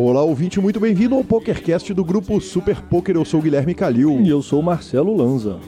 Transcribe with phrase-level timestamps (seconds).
[0.00, 3.16] Olá, ouvinte, muito bem-vindo ao PokerCast do grupo Super Poker.
[3.16, 4.20] Eu sou o Guilherme Calil.
[4.20, 5.58] E eu sou o Marcelo Lanza.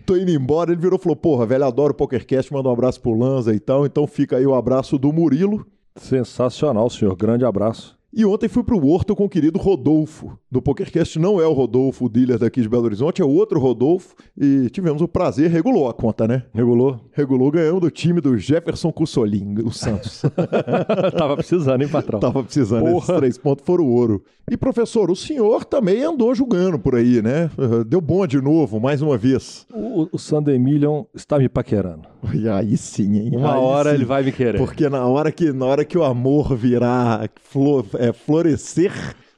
[0.05, 0.71] Tô indo embora.
[0.71, 3.59] Ele virou e falou: Porra, velho, adoro o PokerCast, manda um abraço pro Lanza e
[3.59, 3.85] tal.
[3.85, 5.65] Então fica aí o abraço do Murilo.
[5.95, 7.15] Sensacional, senhor.
[7.15, 7.97] Grande abraço.
[8.11, 10.37] E ontem fui pro Horto com o querido Rodolfo.
[10.51, 14.15] Do PokerCast não é o Rodolfo, o dealer daqui de Belo Horizonte, é outro Rodolfo.
[14.35, 16.41] E tivemos o prazer, regulou a conta, né?
[16.51, 16.99] Regulou?
[17.11, 20.23] Regulou, ganhamos do time do Jefferson Cussolin, o Santos.
[21.15, 22.19] Tava precisando, hein, patrão?
[22.19, 22.97] Tava precisando, Porra.
[23.05, 24.23] esses três pontos foram ouro.
[24.49, 27.51] E professor, o senhor também andou jogando por aí, né?
[27.87, 29.67] Deu bom de novo, mais uma vez.
[29.71, 32.07] O, o Sander Million está me paquerando.
[32.33, 33.31] E aí sim, hein?
[33.35, 33.95] Uma Aí hora sim.
[33.97, 34.57] ele vai me querer.
[34.57, 38.91] Porque na hora que, na hora que o amor virar, flo- é, florescer,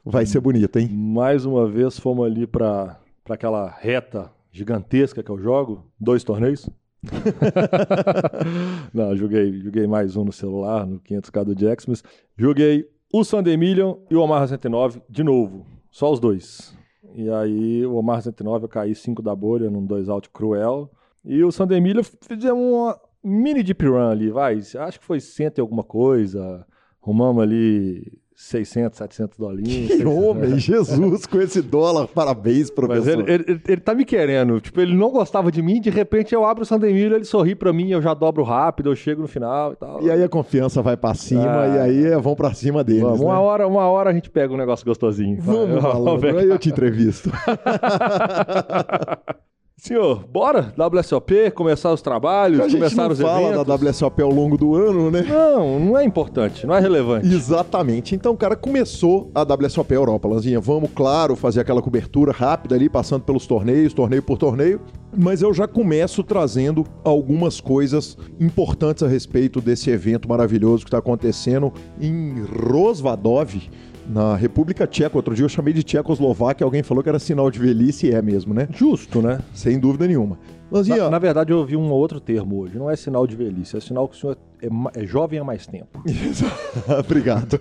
[0.04, 0.88] vai ser bonito, hein?
[0.88, 2.98] Mais uma vez fomos ali para
[3.28, 6.68] aquela reta gigantesca que eu jogo, dois torneios.
[8.92, 12.02] Não, joguei, joguei mais um no celular, no 500k do Jax, mas
[12.36, 16.74] joguei o Sunday Million e o Omar 69 de novo, só os dois.
[17.14, 20.90] E aí o Omar 69 eu caí 5 da bolha num 2 out cruel.
[21.24, 25.52] E o Sunday Million fizemos uma mini deep run ali, vai, acho que foi 100
[25.56, 26.66] e alguma coisa.
[27.02, 29.92] Arrumamos ali 600, 700 dolinhos.
[29.94, 33.20] Que homem, Jesus, com esse dólar, parabéns, Mas professor.
[33.20, 34.60] ele, ele, ele- ele tá me querendo.
[34.60, 37.72] Tipo, ele não gostava de mim, de repente eu abro o Sandemiro, ele sorri pra
[37.72, 40.02] mim, eu já dobro rápido, eu chego no final e tal.
[40.02, 41.68] E aí a confiança vai pra cima, Ah.
[41.68, 43.26] e aí é, vão pra cima deles, Vamos, né?
[43.26, 45.38] uma, hora, uma hora a gente pega um negócio gostosinho.
[45.40, 46.38] Vamos, Vai, malandro, ver.
[46.38, 47.30] aí eu te entrevisto.
[49.82, 50.72] Senhor, bora?
[50.78, 53.66] WSOP, começar os trabalhos, A começar não os fala eventos.
[53.66, 55.22] da WSOP ao longo do ano, né?
[55.22, 57.26] Não, não é importante, não é relevante.
[57.26, 58.14] Exatamente.
[58.14, 60.60] Então, cara, começou a WSOP Europa, Lanzinha.
[60.60, 64.80] Vamos, claro, fazer aquela cobertura rápida ali, passando pelos torneios, torneio por torneio.
[65.18, 70.98] Mas eu já começo trazendo algumas coisas importantes a respeito desse evento maravilhoso que está
[70.98, 72.36] acontecendo em
[72.70, 73.68] Rosvadov,
[74.08, 75.16] na República Tcheca.
[75.16, 78.22] Outro dia eu chamei de Tchecoslováquia, alguém falou que era sinal de velhice e é
[78.22, 78.68] mesmo, né?
[78.72, 79.40] Justo, né?
[79.54, 80.38] Sem dúvida nenhuma.
[80.70, 82.78] Lanzinha, Na, na verdade, eu ouvi um outro termo hoje.
[82.78, 85.66] Não é sinal de velhice, é sinal que o senhor é, é jovem há mais
[85.66, 86.02] tempo.
[86.98, 87.60] Obrigado.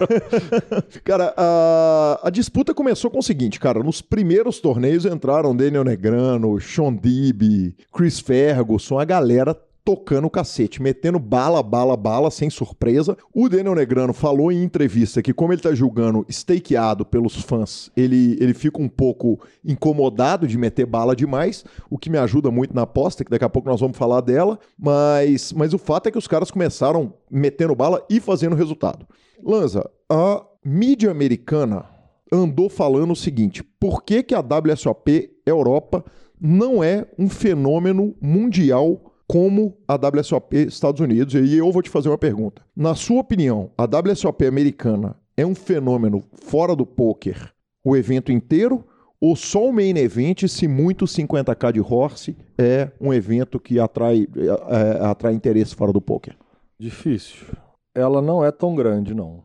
[1.04, 3.82] cara, a, a disputa começou com o seguinte, cara.
[3.82, 10.80] Nos primeiros torneios entraram Daniel Negrano, Sean Dib, Chris Ferguson, a galera tocando o cacete,
[10.80, 13.16] metendo bala, bala, bala, sem surpresa.
[13.34, 18.36] O Daniel Negrano falou em entrevista que, como ele tá julgando stakeado pelos fãs, ele,
[18.40, 22.82] ele fica um pouco incomodado de meter bala demais, o que me ajuda muito na
[22.82, 24.58] aposta, que daqui a pouco nós vamos falar dela.
[24.78, 29.06] Mas, mas o fato é que os caras começaram metendo bala e fazendo resultado.
[29.42, 31.84] Lanza, a mídia americana
[32.32, 36.04] andou falando o seguinte: por que, que a WSOP Europa
[36.40, 41.32] não é um fenômeno mundial como a WSOP Estados Unidos?
[41.32, 42.60] E eu vou te fazer uma pergunta.
[42.76, 47.50] Na sua opinião, a WSOP americana é um fenômeno fora do poker
[47.82, 48.84] o evento inteiro
[49.18, 54.26] ou só o main event, se muito 50k de horse é um evento que atrai,
[54.36, 56.36] é, é, atrai interesse fora do poker?
[56.78, 57.46] Difícil.
[57.94, 59.42] Ela não é tão grande, não.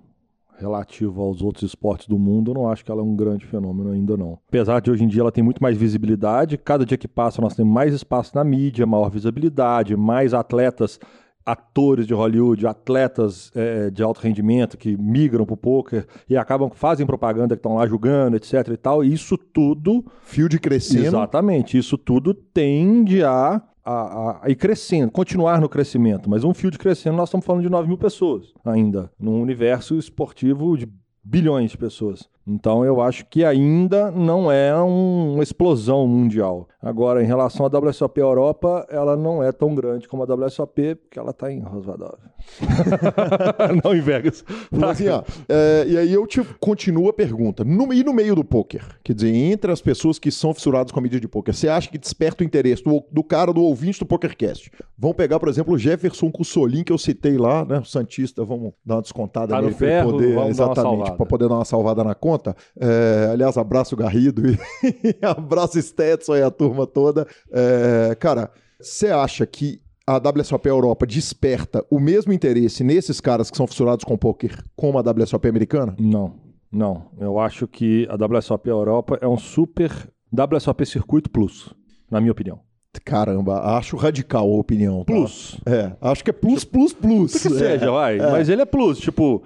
[0.58, 3.92] Relativo aos outros esportes do mundo, eu não acho que ela é um grande fenômeno
[3.92, 4.40] ainda não.
[4.48, 7.56] Apesar de hoje em dia ela tem muito mais visibilidade, cada dia que passa nós
[7.56, 11.00] temos mais espaço na mídia, maior visibilidade, mais atletas
[11.48, 16.70] atores de Hollywood, atletas é, de alto rendimento que migram para o poker e acabam
[16.70, 18.68] fazem propaganda que estão lá jogando, etc.
[18.74, 19.02] e tal.
[19.02, 20.04] Isso tudo.
[20.24, 21.06] Fio de crescendo.
[21.06, 21.78] Exatamente.
[21.78, 26.30] Isso tudo tende a, a, a, ir crescendo, continuar no crescimento.
[26.30, 29.98] Mas um fio de crescendo, nós estamos falando de 9 mil pessoas ainda, num universo
[29.98, 30.88] esportivo de
[31.24, 32.30] bilhões de pessoas.
[32.48, 36.68] Então eu acho que ainda não é um, uma explosão mundial.
[36.82, 41.20] Agora, em relação à WSOP Europa, ela não é tão grande como a WSOP, porque
[41.20, 42.18] ela está em Rosvadov.
[43.84, 44.46] não em Vegas.
[44.72, 47.66] Mas, assim, ó, é, e aí eu te continuo a pergunta.
[47.66, 48.86] No, e no meio do poker?
[49.04, 51.90] Quer dizer, entre as pessoas que são fissuradas com a mídia de poker, você acha
[51.90, 54.72] que desperta o interesse do, do cara, do ouvinte do PokerCast?
[54.98, 57.80] Vamos pegar, por exemplo, o Jefferson Cussolin, que eu citei lá, né?
[57.80, 61.66] O Santista, vamos dar uma descontada tá nele para poder, exatamente, para poder dar uma
[61.66, 62.37] salvada na conta.
[62.80, 64.58] É, aliás, abraço Garrido e
[65.26, 67.28] abraço Stetson e a turma toda.
[67.52, 73.58] É, cara, você acha que a WSOP Europa desperta o mesmo interesse nesses caras que
[73.58, 75.96] são fissurados com poker como a WSOP americana?
[76.00, 76.36] Não,
[76.72, 77.12] não.
[77.20, 79.92] Eu acho que a WSOP Europa é um super
[80.32, 81.74] WSOP Circuito Plus,
[82.10, 82.60] na minha opinião.
[83.04, 85.00] Caramba, acho radical a opinião.
[85.00, 85.14] Tá?
[85.14, 85.60] Plus.
[85.66, 87.34] É, acho que é plus, plus, plus.
[87.34, 88.18] Que, que é, seja, vai.
[88.18, 88.32] É.
[88.32, 89.00] Mas ele é plus.
[89.00, 89.44] Tipo,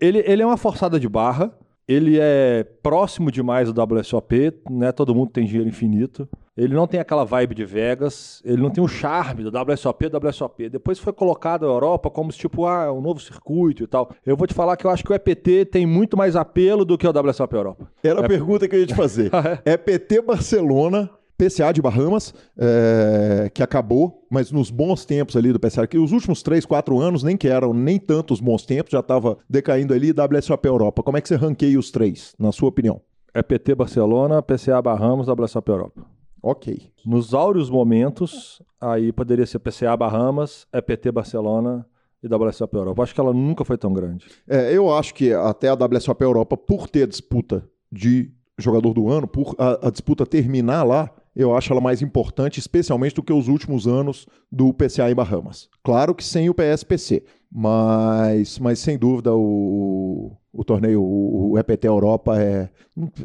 [0.00, 1.52] ele, ele é uma forçada de barra
[1.86, 4.90] ele é próximo demais do WSOP, né?
[4.92, 6.28] Todo mundo tem dinheiro infinito.
[6.56, 10.68] Ele não tem aquela vibe de Vegas, ele não tem o charme do WSOP, WSOP.
[10.68, 14.10] Depois foi colocado a Europa como se tipo, ah, um novo circuito e tal.
[14.24, 16.96] Eu vou te falar que eu acho que o EPT tem muito mais apelo do
[16.96, 17.90] que o WSOP Europa.
[18.02, 18.28] Era a é...
[18.28, 19.30] pergunta que eu ia te fazer.
[19.34, 19.72] ah, é?
[19.72, 25.86] EPT Barcelona PCA de Bahamas, é, que acabou, mas nos bons tempos ali do PCA,
[25.86, 29.38] que os últimos 3, 4 anos nem que eram nem tantos bons tempos, já estava
[29.48, 31.02] decaindo ali, WSOP Europa.
[31.02, 33.00] Como é que você ranqueia os três, na sua opinião?
[33.32, 36.06] É PT Barcelona, PCA Bahamas, WSOP Europa.
[36.40, 36.90] Ok.
[37.04, 41.86] Nos áureos momentos, aí poderia ser PCA Bahamas, EPT Barcelona
[42.22, 43.02] e WSOP Europa.
[43.02, 44.26] Acho que ela nunca foi tão grande.
[44.46, 49.26] É, eu acho que até a WSOP Europa, por ter disputa de jogador do ano,
[49.26, 53.48] por a, a disputa terminar lá, eu acho ela mais importante, especialmente do que os
[53.48, 55.68] últimos anos do PCA em Bahamas.
[55.82, 61.86] Claro que sem o PSPC, mas, mas sem dúvida o, o torneio, o, o EPT
[61.86, 62.68] Europa é.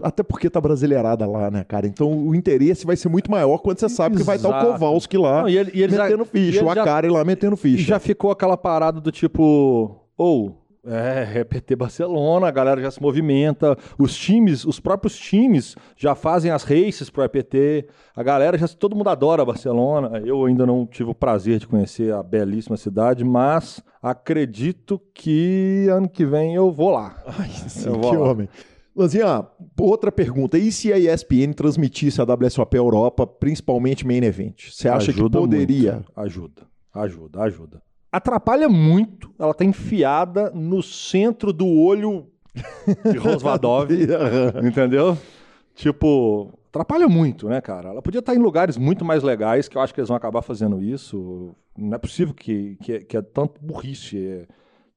[0.02, 1.86] Até porque tá brasileirada lá, né, cara?
[1.86, 4.20] Então o interesse vai ser muito maior quando você sabe Exato.
[4.20, 7.10] que vai estar o Kowalski lá Não, e ele, e metendo já, ficha, o Akari
[7.10, 7.82] lá metendo ficha.
[7.82, 9.96] E já ficou aquela parada do tipo.
[10.18, 10.48] Ou.
[10.48, 16.16] Oh, é, PT Barcelona, a galera já se movimenta, os times, os próprios times já
[16.16, 20.86] fazem as races pro EPT, a galera já, todo mundo adora Barcelona, eu ainda não
[20.86, 26.72] tive o prazer de conhecer a belíssima cidade, mas acredito que ano que vem eu
[26.72, 27.16] vou lá.
[27.38, 28.32] Ai, sim, que lá.
[28.32, 28.50] homem.
[28.96, 29.48] Lanzinha,
[29.80, 30.58] outra pergunta.
[30.58, 34.72] E se a ESPN transmitisse a WSOP Europa, principalmente Main Event?
[34.72, 35.94] Você acha ajuda que poderia?
[35.94, 36.12] Muito.
[36.16, 36.62] Ajuda,
[36.94, 39.32] ajuda, ajuda atrapalha muito.
[39.38, 42.28] Ela tá enfiada no centro do olho
[43.12, 43.90] de Rosvadov.
[44.64, 45.18] entendeu?
[45.76, 47.90] Tipo, atrapalha muito, né, cara?
[47.90, 50.42] Ela podia estar em lugares muito mais legais, que eu acho que eles vão acabar
[50.42, 51.56] fazendo isso.
[51.78, 54.48] Não é possível que, que, é, que é tanto burrice estar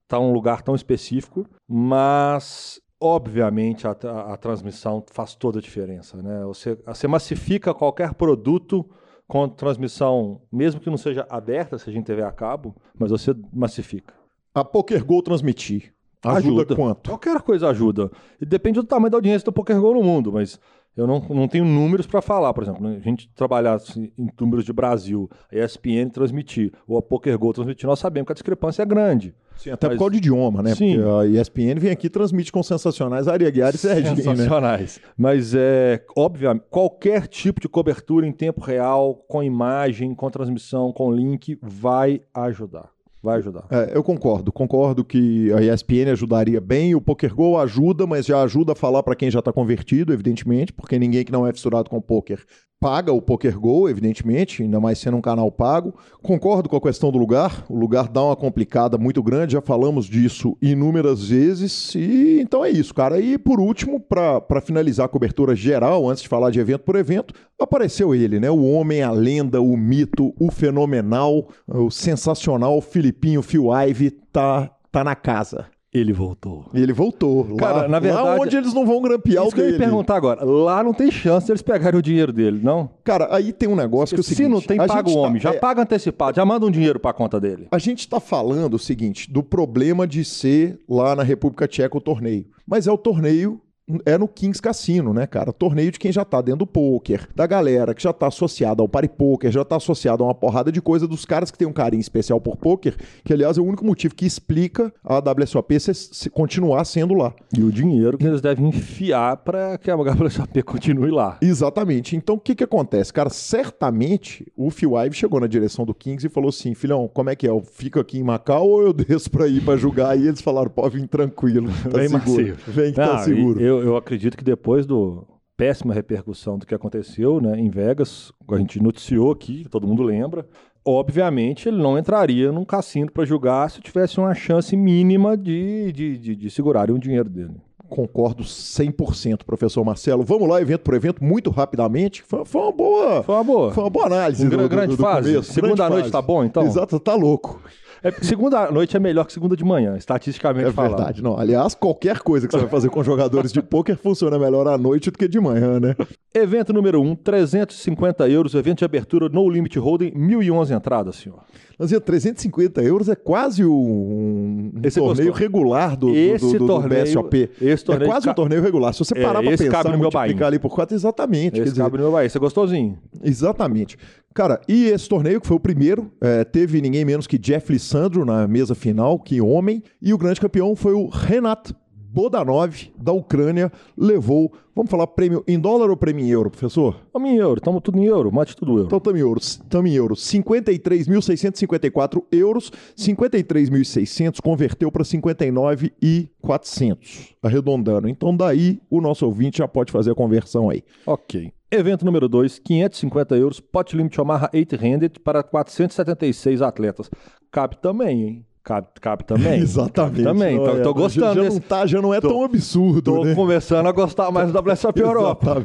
[0.08, 6.22] tá um lugar tão específico, mas obviamente a, a, a, transmissão faz toda a diferença,
[6.22, 6.44] né?
[6.44, 8.88] Você, você massifica qualquer produto
[9.32, 14.12] com transmissão, mesmo que não seja aberta, seja em TV a cabo, mas você massifica.
[14.54, 15.94] A PokerGo transmitir.
[16.22, 17.08] Ajuda, ajuda, quanto?
[17.08, 18.10] Qualquer coisa ajuda.
[18.38, 20.60] E depende do tamanho da audiência do PokerGo no mundo, mas
[20.96, 22.52] eu não, não tenho números para falar.
[22.52, 27.52] Por exemplo, a gente trabalhasse em números de Brasil, a ESPN transmitir, ou a PokerGo
[27.52, 29.34] transmitir, nós sabemos que a discrepância é grande.
[29.56, 29.96] Sim, até mas...
[29.96, 30.74] por causa do idioma, né?
[30.74, 30.96] Sim.
[30.96, 34.22] Porque a ESPN vem aqui e transmite com sensacionais Ari Aguiar e Serginho, né?
[34.22, 35.00] Sensacionais.
[35.02, 35.10] Né?
[35.16, 41.12] Mas, é, obviamente, qualquer tipo de cobertura em tempo real, com imagem, com transmissão, com
[41.12, 42.90] link, vai ajudar.
[43.22, 43.66] Vai ajudar.
[43.70, 44.50] É, eu concordo.
[44.50, 46.94] Concordo que a ESPN ajudaria bem.
[46.94, 50.98] O PokerGo ajuda, mas já ajuda a falar para quem já está convertido, evidentemente, porque
[50.98, 52.44] ninguém que não é fissurado com poker
[52.82, 55.94] paga o PokerGo, evidentemente, ainda mais sendo um canal pago.
[56.20, 57.64] Concordo com a questão do lugar.
[57.68, 61.94] O lugar dá uma complicada muito grande, já falamos disso inúmeras vezes.
[61.94, 63.20] E então é isso, cara.
[63.20, 67.32] E por último, para finalizar a cobertura geral, antes de falar de evento por evento,
[67.60, 68.50] apareceu ele, né?
[68.50, 72.80] O homem, a lenda, o mito, o fenomenal, o sensacional
[73.12, 75.66] Filipinho Phil Ive tá, tá na casa.
[75.94, 76.64] Ele voltou.
[76.72, 77.54] Ele voltou.
[77.56, 79.72] Cara, lá, na verdade- lá onde eles não vão grampear Isso o que eu ia
[79.72, 79.84] dele.
[79.84, 80.42] perguntar agora.
[80.42, 82.88] Lá não tem chance de eles pegarem o dinheiro dele, não?
[83.04, 84.50] Cara, aí tem um negócio que é o Se seguinte...
[84.50, 85.38] não tem, paga o tá- homem.
[85.38, 87.68] Já é, paga antecipado, já manda um dinheiro pra conta dele.
[87.70, 92.00] A gente tá falando o seguinte, do problema de ser lá na República Tcheca o
[92.00, 92.46] torneio.
[92.66, 93.60] Mas é o torneio
[94.06, 95.52] é no Kings Cassino, né, cara?
[95.52, 98.88] Torneio de quem já tá dentro do poker, da galera que já tá associada ao
[98.88, 101.72] party poker, já tá associada a uma porrada de coisa dos caras que tem um
[101.72, 106.30] carinho especial por poker, que aliás é o único motivo que explica a WSOP se,
[106.30, 107.34] continuar sendo lá.
[107.56, 111.38] E o dinheiro que eles devem enfiar pra que a WSOP continue lá.
[111.42, 112.14] Exatamente.
[112.16, 113.12] Então o que que acontece?
[113.12, 117.30] Cara, certamente o Phil Ive chegou na direção do Kings e falou assim: filhão, como
[117.30, 117.50] é que é?
[117.50, 120.18] Eu fico aqui em Macau ou eu desço pra ir pra julgar?
[120.18, 122.30] E eles falaram: pode vir tranquilo, tá Vem seguro.
[122.30, 122.56] macio.
[122.68, 123.60] Vem que tá Não, seguro.
[123.60, 125.24] e Eu, eu acredito que depois do
[125.56, 130.46] péssima repercussão do que aconteceu né, em Vegas, a gente noticiou aqui, todo mundo lembra.
[130.84, 136.18] Obviamente, ele não entraria num cassino para julgar se tivesse uma chance mínima de, de,
[136.18, 137.54] de, de segurarem o dinheiro dele.
[137.88, 140.24] Concordo 100%, professor Marcelo.
[140.24, 142.22] Vamos lá, evento por evento, muito rapidamente.
[142.22, 143.22] Foi, foi uma boa.
[143.22, 143.70] Foi uma boa.
[143.72, 144.44] Foi uma boa análise.
[144.44, 145.44] Um do, gra- do- grande do fase.
[145.44, 146.12] Segunda Grande noite fase.
[146.12, 146.64] tá bom, então?
[146.64, 147.62] Exato, tá louco.
[148.02, 150.96] É, segunda noite é melhor que segunda de manhã, estatisticamente É falando.
[150.96, 151.22] verdade.
[151.22, 154.76] Não, aliás, qualquer coisa que você vai fazer com jogadores de pôquer funciona melhor à
[154.76, 155.94] noite do que de manhã, né?
[156.34, 161.38] Evento número 1, 350 euros, evento de abertura No Limit Holding, 1.011 entradas, senhor.
[161.78, 165.32] Mas 350 euros é quase um, um Esse torneio gostou.
[165.46, 167.50] regular do, do- Esse do, do, do torneio- BSOP.
[167.60, 168.92] esse torneio é quase ca- um torneio regular.
[168.92, 170.44] Se você É, parar pra esse pensar, cabe no meu bainho.
[170.46, 171.54] ali por quatro, exatamente.
[171.60, 172.98] Esse dizer, cabe no meu país, é gostosinho.
[173.22, 173.96] Exatamente.
[174.34, 178.24] Cara, e esse torneio, que foi o primeiro, é, teve ninguém menos que Jeff Lissandro
[178.24, 181.70] na mesa final, que homem, e o grande campeão foi o Renat
[182.12, 187.00] Bodanov, da Ucrânia, levou, vamos falar prêmio em dólar ou prêmio em euro, professor?
[187.10, 188.84] Vamos em euro, estamos tudo em euro, mate tudo euro.
[188.84, 198.06] Então estamos em euros, estamos em euros, 53.654 euros, 53.600 converteu para 59.400, arredondando.
[198.06, 200.84] Então daí o nosso ouvinte já pode fazer a conversão aí.
[201.06, 201.50] Ok.
[201.70, 207.10] Evento número 2, 550 euros, pot limit Omaha 8-handed para 476 atletas.
[207.50, 208.44] Cabe também, hein?
[208.64, 209.58] Cabe, cabe também.
[209.62, 210.22] Exatamente.
[210.22, 213.24] Também, Olha, tô gostando Já, já não, tá, já não é Tô- tão absurdo, Tô
[213.24, 213.34] né?
[213.34, 215.56] começando a gostar mais da WSOP Europa.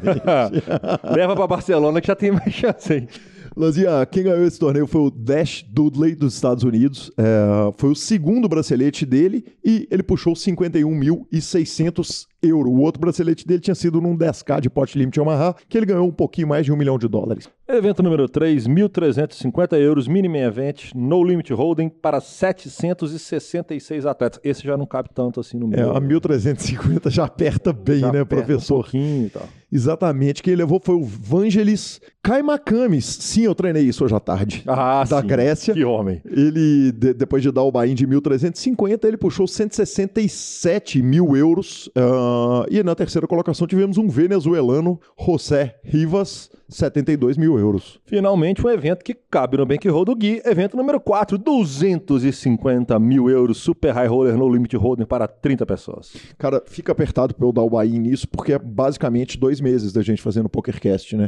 [1.15, 3.07] Leva pra Barcelona que já tem mais chance, hein?
[3.55, 7.11] Lanzinha, quem ganhou esse torneio foi o Dash Dudley dos Estados Unidos.
[7.17, 12.71] É, foi o segundo bracelete dele e ele puxou 51.600 euros.
[12.71, 16.07] O outro bracelete dele tinha sido num 10k de pot limit Omaha, que ele ganhou
[16.07, 17.49] um pouquinho mais de um milhão de dólares.
[17.67, 24.39] Evento número 3, 1.350 euros, mini event, no limit holding para 766 atletas.
[24.43, 25.91] Esse já não cabe tanto assim no É, meu.
[25.95, 28.79] a 1.350 já aperta bem, Já né, aperta professor?
[28.79, 29.43] Um pouquinho e tal.
[29.69, 30.41] Exatamente.
[30.41, 33.03] Quem levou foi o Vangelis Kaimakamis.
[33.05, 34.63] Sim, eu treinei isso hoje à tarde.
[34.65, 35.27] Ah, da sim.
[35.27, 35.73] Grécia.
[35.73, 36.21] Que homem.
[36.25, 41.89] Ele, de- depois de dar o buy-in de 1.350, ele puxou 167 mil euros.
[42.37, 47.99] Ah, e na terceira colocação tivemos um venezuelano, José Rivas, 72 mil euros.
[48.05, 50.41] Finalmente um evento que cabe no Bankroll do Gui.
[50.45, 56.13] Evento número 4, 250 mil euros, Super High Roller No Limit Holding para 30 pessoas.
[56.37, 60.01] Cara, fica apertado pra eu dar o buy-in nisso, porque é basicamente dois meses da
[60.01, 61.27] gente fazendo PokerCast, né?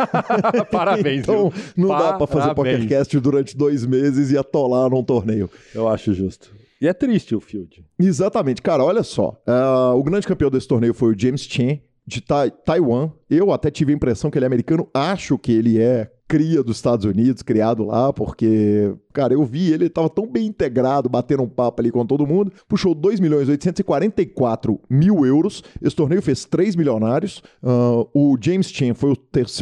[0.70, 1.64] Parabéns, então, viu?
[1.76, 2.82] não dá pra fazer Parabéns.
[2.82, 5.50] PokerCast durante dois meses e atolar num torneio.
[5.74, 6.59] Eu acho justo.
[6.80, 7.84] E é triste o Field.
[7.98, 9.40] Exatamente, cara, olha só.
[9.46, 13.10] ah, o grande campeão desse torneio foi o James Chen, de Tai- Taiwan.
[13.28, 16.76] Eu até tive a impressão que ele é americano, acho que ele é cria dos
[16.76, 21.42] Estados Unidos, criado lá, porque, cara, eu vi ele, ele tava tão bem integrado, batendo
[21.42, 26.44] um papo ali com todo mundo, puxou 2 milhões 844 mil euros, esse torneio fez
[26.44, 29.16] 3 milionários, Ah, o James Chen foi o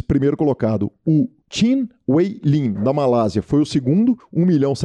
[0.07, 4.75] primeiro colocado, o Chin Wei Lin, da Malásia, foi o segundo, 1 milhão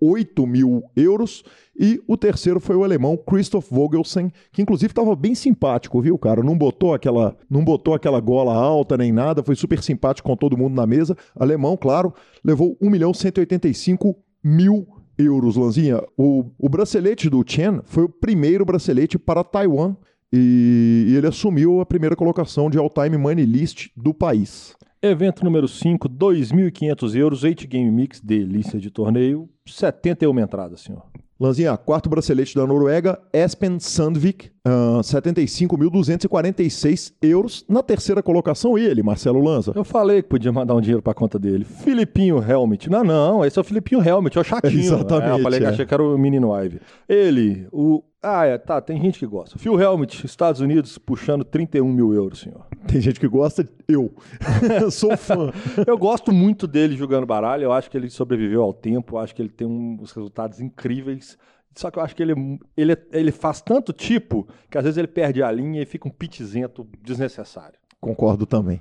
[0.00, 1.44] 758 mil euros,
[1.78, 6.42] e o terceiro foi o alemão Christoph Vogelsen, que inclusive estava bem simpático, viu, cara?
[6.42, 10.56] Não botou aquela, não botou aquela gola alta nem nada, foi super simpático com todo
[10.56, 11.16] mundo na mesa.
[11.34, 12.12] Alemão, claro,
[12.44, 14.86] levou 1 milhão 185 mil
[15.16, 16.02] euros, Lanzinha.
[16.16, 19.96] O, o bracelete do Chen foi o primeiro bracelete para Taiwan
[20.32, 24.74] e, e ele assumiu a primeira colocação de all-time money list do país.
[25.06, 31.02] Evento número 5, 2.500 euros, 8 Game Mix, delícia de torneio, 71 entradas, senhor.
[31.38, 37.66] Lanzinha, quarto bracelete da Noruega, Espen Sandvik, ah, 75.246 euros.
[37.68, 39.72] Na terceira colocação, ele, Marcelo Lanza.
[39.74, 41.64] Eu falei que podia mandar um dinheiro pra conta dele.
[41.64, 42.88] Filipinho Helmet.
[42.88, 44.80] Não, não, esse é o Filipinho Helmet, é o chatinho.
[44.80, 45.68] Exatamente, É, eu falei que é.
[45.68, 46.80] achei que era o menino Ive.
[47.08, 48.02] Ele, o.
[48.22, 49.58] Ah, é, tá, tem gente que gosta.
[49.58, 52.64] Phil Helmet, Estados Unidos, puxando 31 mil euros, senhor.
[52.86, 54.14] Tem gente que gosta, eu.
[54.90, 55.52] Sou fã.
[55.86, 59.34] Eu gosto muito dele jogando baralho, eu acho que ele sobreviveu ao tempo, eu acho
[59.34, 61.36] que ele tem uns resultados incríveis.
[61.74, 62.34] Só que eu acho que ele,
[62.76, 66.10] ele, ele faz tanto tipo que às vezes ele perde a linha e fica um
[66.10, 67.78] pitizento desnecessário.
[68.00, 68.80] Concordo também.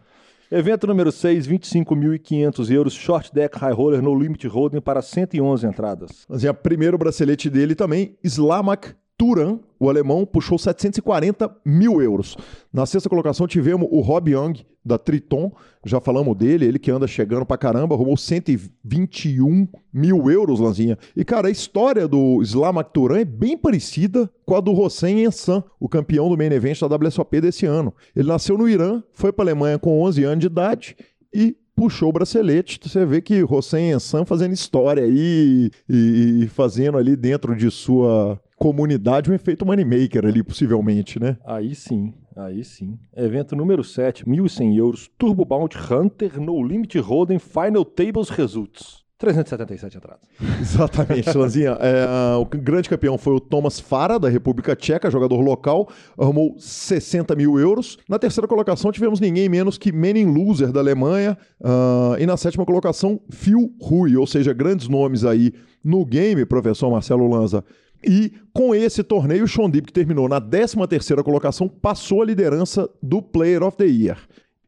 [0.51, 6.25] Evento número 6, 25.500 euros, short deck high roller no limit holding para 111 entradas.
[6.29, 12.35] Mas é primeiro bracelete dele também, Slamak Turan, o alemão, puxou 740 mil euros.
[12.73, 15.49] Na sexta colocação tivemos o Rob Young, da Triton,
[15.85, 20.97] já falamos dele, ele que anda chegando pra caramba, arrumou 121 mil euros, Lanzinha.
[21.15, 25.63] E, cara, a história do Slamak Turan é bem parecida com a do Hossein Ensan,
[25.79, 27.93] o campeão do main event da WSOP desse ano.
[28.13, 30.97] Ele nasceu no Irã, foi pra Alemanha com 11 anos de idade
[31.33, 32.77] e puxou o bracelete.
[32.83, 38.37] Você vê que Hossein Ensan fazendo história aí e, e fazendo ali dentro de sua
[38.63, 41.36] comunidade um efeito moneymaker ali, possivelmente, né?
[41.46, 42.98] Aí sim, aí sim.
[43.13, 49.03] Evento número 7, 1.100 euros, Turbo Bounty Hunter No Limit Holding Final Tables Results.
[49.17, 50.22] 377 entradas.
[50.62, 51.77] Exatamente, Lanzinha.
[51.79, 57.36] É, o grande campeão foi o Thomas Fara, da República Tcheca, jogador local, arrumou 60
[57.36, 57.98] mil euros.
[58.08, 61.38] Na terceira colocação tivemos ninguém menos que Menin Loser, da Alemanha.
[61.60, 65.53] Uh, e na sétima colocação, Phil Rui, ou seja, grandes nomes aí
[65.84, 67.63] no game, professor Marcelo Lanza.
[68.05, 72.89] E com esse torneio, o Sean Deep, que terminou na 13ª colocação, passou a liderança
[73.01, 74.17] do Player of the Year.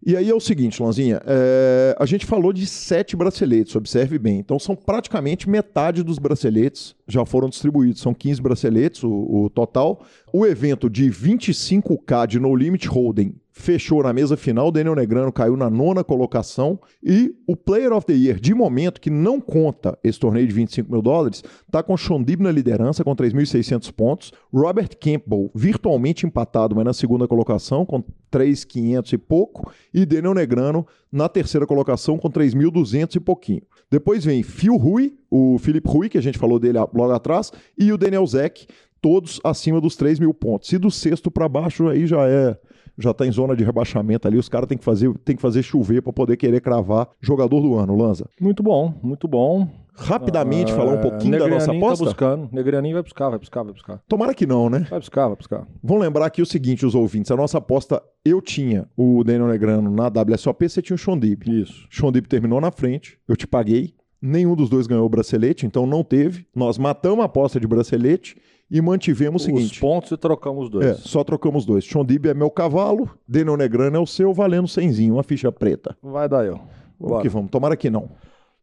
[0.06, 1.96] E aí é o seguinte, Lanzinha, é...
[1.98, 4.38] a gente falou de sete braceletes, observe bem.
[4.38, 8.01] Então são praticamente metade dos braceletes já foram distribuídos.
[8.01, 10.06] São 15 braceletes o, o total.
[10.32, 14.69] O evento de 25K de No Limit Holding fechou na mesa final.
[14.69, 16.77] Daniel Negrano caiu na nona colocação.
[17.01, 20.91] E o Player of the Year, de momento, que não conta esse torneio de 25
[20.91, 24.33] mil dólares, está com Shondib na liderança, com 3.600 pontos.
[24.53, 29.71] Robert Campbell, virtualmente empatado, mas na segunda colocação, com 3.500 e pouco.
[29.93, 33.62] E Daniel Negrano na terceira colocação, com 3.200 e pouquinho.
[33.89, 37.93] Depois vem Phil Rui, o Felipe Rui, que a gente falou dele logo atrás, e
[37.93, 38.67] o Daniel Zeck,
[39.01, 40.74] todos acima dos 3 mil pontos.
[40.74, 42.57] E do sexto para baixo aí já é
[42.98, 45.64] já está em zona de rebaixamento ali, os caras têm que fazer, tem que fazer
[45.64, 48.29] chover para poder querer cravar jogador do ano, Lanza.
[48.40, 49.68] Muito bom, muito bom.
[49.98, 52.03] Rapidamente falar um pouquinho da nossa tá aposta?
[52.03, 52.50] Tá buscando.
[52.51, 54.01] Negrianinho vai buscar, vai buscar, vai buscar.
[54.10, 54.86] Tomara que não, né?
[54.90, 55.66] Vai buscar, vai buscar.
[55.81, 59.90] Vamos lembrar aqui o seguinte, os ouvintes, a nossa aposta, eu tinha o Daniel Negrano
[59.90, 61.44] na WSOP, você tinha o Shondib.
[61.48, 61.88] Isso.
[61.90, 66.03] Shondib terminou na frente, eu te paguei, nenhum dos dois ganhou o bracelete, então não
[66.03, 66.46] teve.
[66.53, 68.36] Nós matamos a aposta de bracelete
[68.70, 69.74] e mantivemos o seguinte.
[69.74, 70.86] Os pontos e trocamos dois.
[70.86, 71.84] É, só trocamos dois.
[71.84, 75.96] Shondib é meu cavalo, Daniel Negrano é o seu, valendo cenzinho, uma ficha preta.
[76.01, 76.60] Vai dar eu.
[77.00, 78.10] Vamos que vamos, tomara que não.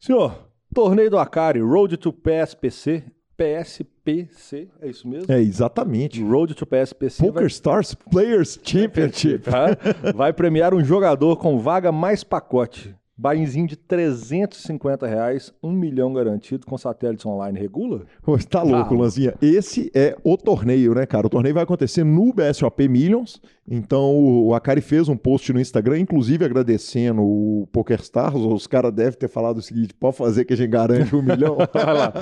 [0.00, 0.34] Senhor,
[0.74, 3.04] torneio do Akari, Road to PSPC,
[3.36, 5.32] PSPC, é isso mesmo?
[5.32, 6.22] É, exatamente.
[6.22, 7.22] Road to PSPC.
[7.22, 7.46] Poker vai...
[7.46, 9.44] Stars Players Championship.
[10.14, 12.94] vai premiar um jogador com vaga mais pacote.
[13.22, 17.56] Bainzinho de 350 reais, um milhão garantido com satélites online.
[17.56, 18.02] Regula?
[18.20, 18.98] Pô, tá louco, ah.
[18.98, 19.34] Lanzinha.
[19.40, 21.28] Esse é o torneio, né, cara?
[21.28, 23.40] O torneio vai acontecer no BSOP Millions.
[23.70, 28.34] Então, o Akari fez um post no Instagram, inclusive agradecendo o PokerStars.
[28.34, 31.58] Os caras devem ter falado o seguinte: pode fazer que a gente garante um milhão.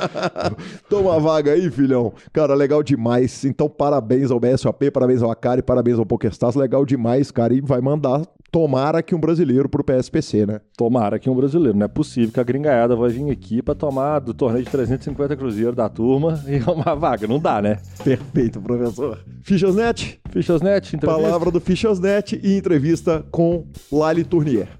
[0.90, 2.12] Toma a vaga aí, filhão.
[2.30, 3.42] Cara, legal demais.
[3.46, 6.56] Então, parabéns ao BSOP, parabéns ao Akari, parabéns ao PokerStars.
[6.56, 7.54] Legal demais, cara.
[7.54, 10.60] E vai mandar Tomara que um brasileiro pro PSPC, né?
[10.76, 11.78] Tomara que um brasileiro.
[11.78, 15.36] Não é possível que a gringaiada vai vir aqui pra tomar do torneio de 350
[15.36, 17.28] cruzeiros da turma e uma vaga.
[17.28, 17.78] Não dá, né?
[18.02, 19.18] Perfeito, professor.
[19.42, 20.20] Fichasnet.
[20.30, 21.22] Fichasnet, entrevista.
[21.22, 24.80] Palavra do Fichasnet e entrevista com Lali Tournier.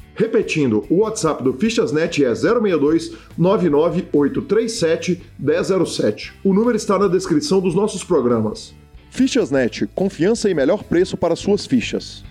[0.21, 6.33] Repetindo, o WhatsApp do Fichasnet é 062 99837 1007.
[6.43, 8.71] O número está na descrição dos nossos programas.
[9.09, 12.23] Fichasnet, confiança e melhor preço para suas fichas.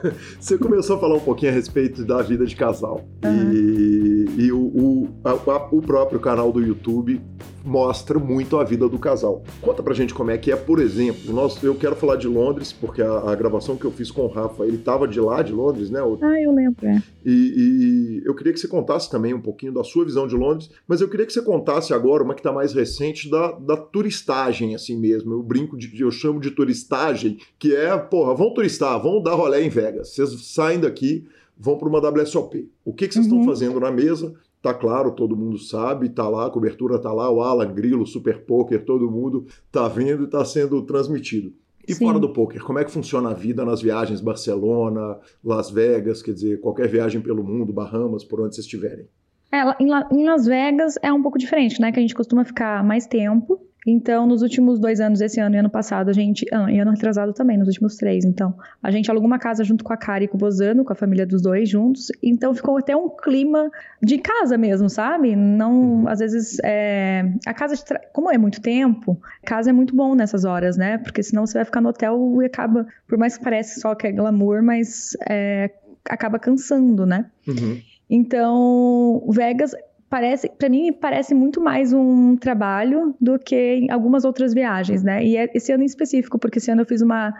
[0.38, 3.08] Você começou a falar um pouquinho a respeito da vida de casal.
[3.24, 3.52] Uhum.
[3.52, 5.34] E, e o, o, a,
[5.74, 7.20] o próprio canal do YouTube
[7.64, 9.42] mostra muito a vida do casal.
[9.60, 12.72] Conta pra gente como é que é, por exemplo, nós, eu quero falar de Londres,
[12.72, 15.52] porque a, a gravação que eu fiz com o Rafa, ele tava de lá, de
[15.52, 16.00] Londres, né?
[16.22, 17.02] Ah, eu lembro, é.
[17.24, 20.70] E, e, eu queria que você contasse também um pouquinho da sua visão de Londres,
[20.86, 24.74] mas eu queria que você contasse agora uma que tá mais recente da, da turistagem,
[24.74, 25.34] assim mesmo.
[25.34, 29.62] Eu brinco, de, eu chamo de turistagem, que é, porra, vão turistar, vão dar rolé
[29.62, 30.14] em Vegas.
[30.14, 31.26] Vocês saem daqui,
[31.58, 32.70] vão para uma WSOP.
[32.84, 33.40] O que, que vocês uhum.
[33.40, 34.34] estão fazendo na mesa?
[34.62, 38.44] Tá claro, todo mundo sabe, tá lá, a cobertura tá lá, o Alan, Grilo, Super
[38.44, 41.52] Poker, todo mundo tá vendo e tá sendo transmitido.
[41.88, 42.04] E Sim.
[42.04, 46.34] fora do poker, como é que funciona a vida nas viagens Barcelona, Las Vegas, quer
[46.34, 49.08] dizer, qualquer viagem pelo mundo, Bahamas, por onde vocês estiverem?
[49.50, 51.90] É, em Las Vegas é um pouco diferente, né?
[51.90, 53.60] Que a gente costuma ficar mais tempo.
[53.86, 56.46] Então, nos últimos dois anos, esse ano e ano passado, a gente.
[56.52, 58.24] Ah, e ano retrasado também, nos últimos três.
[58.24, 60.92] Então, a gente alugou uma casa junto com a Kari e com o Bozano, com
[60.92, 62.08] a família dos dois juntos.
[62.22, 63.70] Então, ficou até um clima
[64.02, 65.34] de casa mesmo, sabe?
[65.34, 65.72] Não.
[65.72, 66.08] Uhum.
[66.08, 66.58] Às vezes.
[66.62, 68.00] É, a casa, tra...
[68.12, 70.98] como é muito tempo, casa é muito bom nessas horas, né?
[70.98, 72.86] Porque senão você vai ficar no hotel e acaba.
[73.08, 75.70] Por mais que pareça só que é glamour, mas é,
[76.08, 77.26] acaba cansando, né?
[77.46, 77.80] Uhum.
[78.10, 79.74] Então, Vegas
[80.10, 85.24] parece, para mim parece muito mais um trabalho do que algumas outras viagens, né?
[85.24, 87.32] E é esse ano em específico, porque esse ano eu fiz uma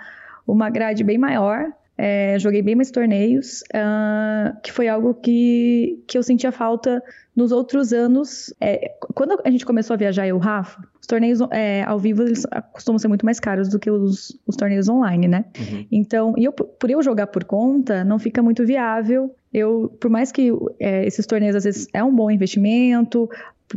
[0.47, 6.17] uma grade bem maior, é, joguei bem mais torneios, uh, que foi algo que, que
[6.17, 7.03] eu sentia falta
[7.37, 8.53] nos outros anos.
[8.61, 11.99] É, quando a gente começou a viajar, eu e o Rafa, os torneios é, ao
[11.99, 15.45] vivo eles costumam ser muito mais caros do que os, os torneios online, né?
[15.59, 15.87] Uhum.
[15.93, 20.51] Então, eu, por eu jogar por conta, não fica muito viável eu, por mais que
[20.79, 23.29] é, esses torneios às vezes é um bom investimento,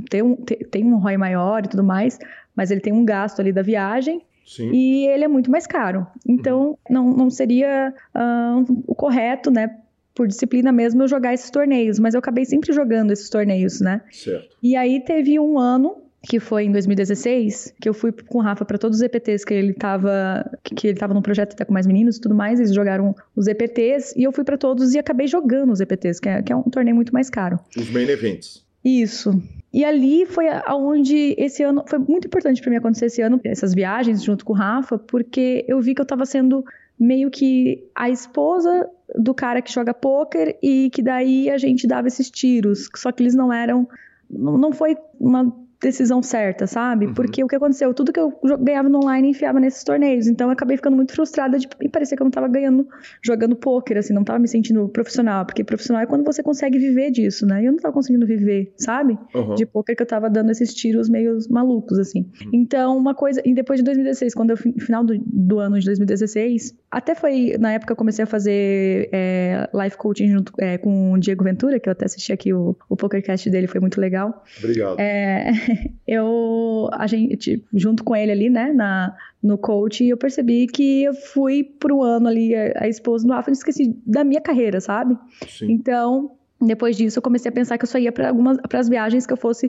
[0.09, 2.17] tem um, tem um ROI maior e tudo mais,
[2.55, 4.71] mas ele tem um gasto ali da viagem Sim.
[4.71, 6.05] e ele é muito mais caro.
[6.27, 6.77] Então, uhum.
[6.89, 9.79] não, não seria uh, o correto, né?
[10.13, 14.01] Por disciplina mesmo, eu jogar esses torneios, mas eu acabei sempre jogando esses torneios, né?
[14.11, 14.55] Certo.
[14.61, 18.63] E aí teve um ano que foi em 2016, que eu fui com o Rafa
[18.63, 21.85] para todos os EPTs que ele tava que, ele tava no projeto até com mais
[21.85, 25.27] meninos e tudo mais, eles jogaram os EPTs e eu fui para todos e acabei
[25.27, 27.59] jogando os EPTs, que é, que é um torneio muito mais caro.
[27.77, 28.65] Os main events.
[28.83, 29.41] Isso.
[29.73, 33.73] E ali foi aonde esse ano foi muito importante para mim acontecer esse ano, essas
[33.73, 36.63] viagens junto com o Rafa, porque eu vi que eu tava sendo
[36.97, 42.07] meio que a esposa do cara que joga poker e que daí a gente dava
[42.07, 43.87] esses tiros, só que eles não eram
[44.29, 45.53] não foi uma
[45.83, 47.07] decisão certa, sabe?
[47.07, 47.13] Uhum.
[47.13, 47.93] Porque o que aconteceu?
[47.93, 50.27] Tudo que eu ganhava no online enfiava nesses torneios.
[50.27, 52.87] Então eu acabei ficando muito frustrada de e parecia que eu não tava ganhando,
[53.21, 55.45] jogando poker, assim, não tava me sentindo profissional.
[55.45, 57.61] Porque profissional é quando você consegue viver disso, né?
[57.61, 59.17] E eu não tava conseguindo viver, sabe?
[59.35, 59.55] Uhum.
[59.55, 62.21] De poker que eu tava dando esses tiros meio malucos, assim.
[62.43, 62.51] Uhum.
[62.53, 63.41] Então, uma coisa.
[63.45, 67.57] E depois de 2016, quando eu, final do, do ano de 2016, até foi.
[67.59, 71.79] Na época eu comecei a fazer é, life coaching junto é, com o Diego Ventura,
[71.79, 74.43] que eu até assisti aqui o, o PokerCast dele, foi muito legal.
[74.59, 74.99] Obrigado.
[74.99, 75.51] É,
[76.07, 81.13] eu, a gente, junto com ele ali, né, na, no coach, eu percebi que eu
[81.13, 85.17] fui pro ano ali, a, a esposa do Rafa, e esqueci da minha carreira, sabe?
[85.47, 85.71] Sim.
[85.71, 86.31] Então,
[86.61, 89.25] depois disso, eu comecei a pensar que eu só ia para algumas, para as viagens
[89.25, 89.67] que eu fosse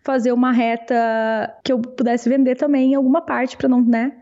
[0.00, 0.94] fazer uma reta
[1.64, 4.12] que eu pudesse vender também em alguma parte para não, né?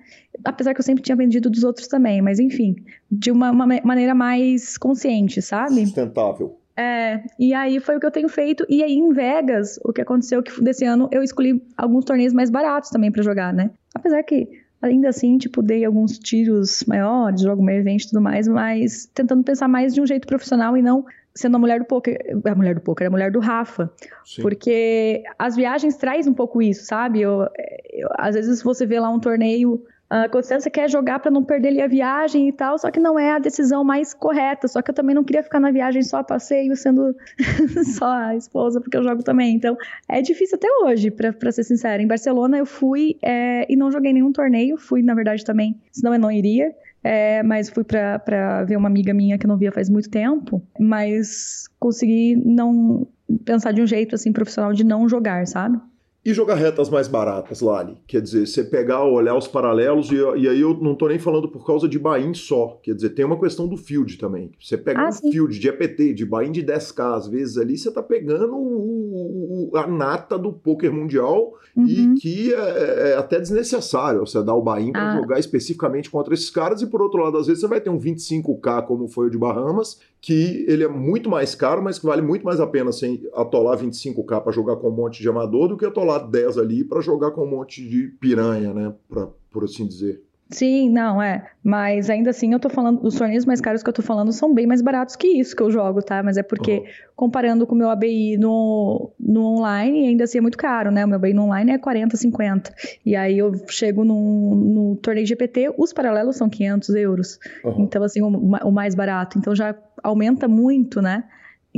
[0.45, 2.77] Apesar que eu sempre tinha vendido dos outros também, mas enfim,
[3.11, 5.85] de uma, uma maneira mais consciente, sabe?
[5.85, 6.59] Sustentável.
[6.77, 8.67] É, e aí foi o que eu tenho feito.
[8.69, 12.51] E aí em Vegas, o que aconteceu que desse ano eu escolhi alguns torneios mais
[12.51, 13.71] baratos também para jogar, né?
[13.95, 14.49] Apesar que
[14.83, 19.43] ainda assim, tipo, dei alguns tiros maiores, jogo meio evento e tudo mais, mas tentando
[19.43, 22.75] pensar mais de um jeito profissional e não sendo a mulher do poker, a mulher
[22.75, 23.91] do poker, a mulher do Rafa.
[24.25, 24.43] Sim.
[24.43, 27.21] Porque as viagens traz um pouco isso, sabe?
[27.21, 27.47] Eu,
[27.93, 31.81] eu, às vezes você vê lá um torneio a Constância quer jogar para não perder
[31.81, 34.69] a viagem e tal, só que não é a decisão mais correta.
[34.69, 37.15] Só que eu também não queria ficar na viagem só a passeio, sendo
[37.99, 39.55] só a esposa, porque eu jogo também.
[39.55, 39.77] Então
[40.09, 42.01] é difícil até hoje, para ser sincera.
[42.01, 46.15] Em Barcelona eu fui é, e não joguei nenhum torneio, fui na verdade também, senão
[46.15, 46.73] eu não iria.
[47.03, 50.61] É, mas fui para ver uma amiga minha que eu não via faz muito tempo,
[50.79, 53.07] mas consegui não
[53.45, 55.81] pensar de um jeito assim profissional de não jogar, sabe?
[56.27, 57.97] E jogar retas mais baratas, Lali.
[58.05, 61.49] Quer dizer, você pegar, olhar os paralelos, e, e aí eu não estou nem falando
[61.49, 62.81] por causa de buy só.
[62.83, 64.51] Quer dizer, tem uma questão do field também.
[64.61, 65.31] Você pega ah, um sim.
[65.31, 69.77] field de EPT, de buy de 10k, às vezes ali você está pegando o, o,
[69.77, 71.87] a nata do poker mundial uhum.
[71.87, 75.21] e que é, é, até desnecessário você dar o buy para ah.
[75.21, 76.83] jogar especificamente contra esses caras.
[76.83, 79.39] E por outro lado, às vezes você vai ter um 25k, como foi o de
[79.39, 83.23] Bahamas, que ele é muito mais caro, mas que vale muito mais a pena sem
[83.35, 87.01] atolar 25k para jogar com um monte de amador do que atolar 10 ali para
[87.01, 88.95] jogar com um monte de piranha, né?
[89.09, 90.23] Pra, por assim dizer.
[90.49, 91.45] Sim, não, é.
[91.63, 94.55] Mas ainda assim, eu tô falando, os torneios mais caros que eu tô falando são
[94.55, 96.23] bem mais baratos que isso que eu jogo, tá?
[96.23, 96.85] Mas é porque, uhum.
[97.17, 101.05] comparando com o meu ABI no, no online, ainda assim é muito caro, né?
[101.05, 102.73] O meu ABI no online é 40, 50.
[103.05, 107.41] E aí eu chego no, no torneio GPT, os paralelos são 500 euros.
[107.65, 107.81] Uhum.
[107.81, 109.39] Então, assim, o, o mais barato.
[109.39, 111.25] Então já aumenta muito, né?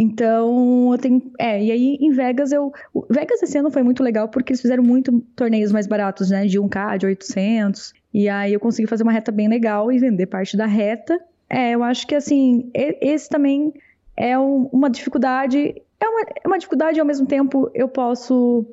[0.00, 1.20] Então, eu tenho.
[1.40, 2.70] É, e aí em Vegas eu.
[3.11, 6.46] Vegas esse ano foi muito legal porque eles fizeram muito torneios mais baratos, né?
[6.46, 7.94] De 1K, de 800.
[8.18, 11.20] E aí eu consegui fazer uma reta bem legal e vender parte da reta.
[11.48, 13.72] É, eu acho que assim, esse também
[14.16, 18.66] é um, uma dificuldade, é uma, é uma dificuldade e ao mesmo tempo eu posso,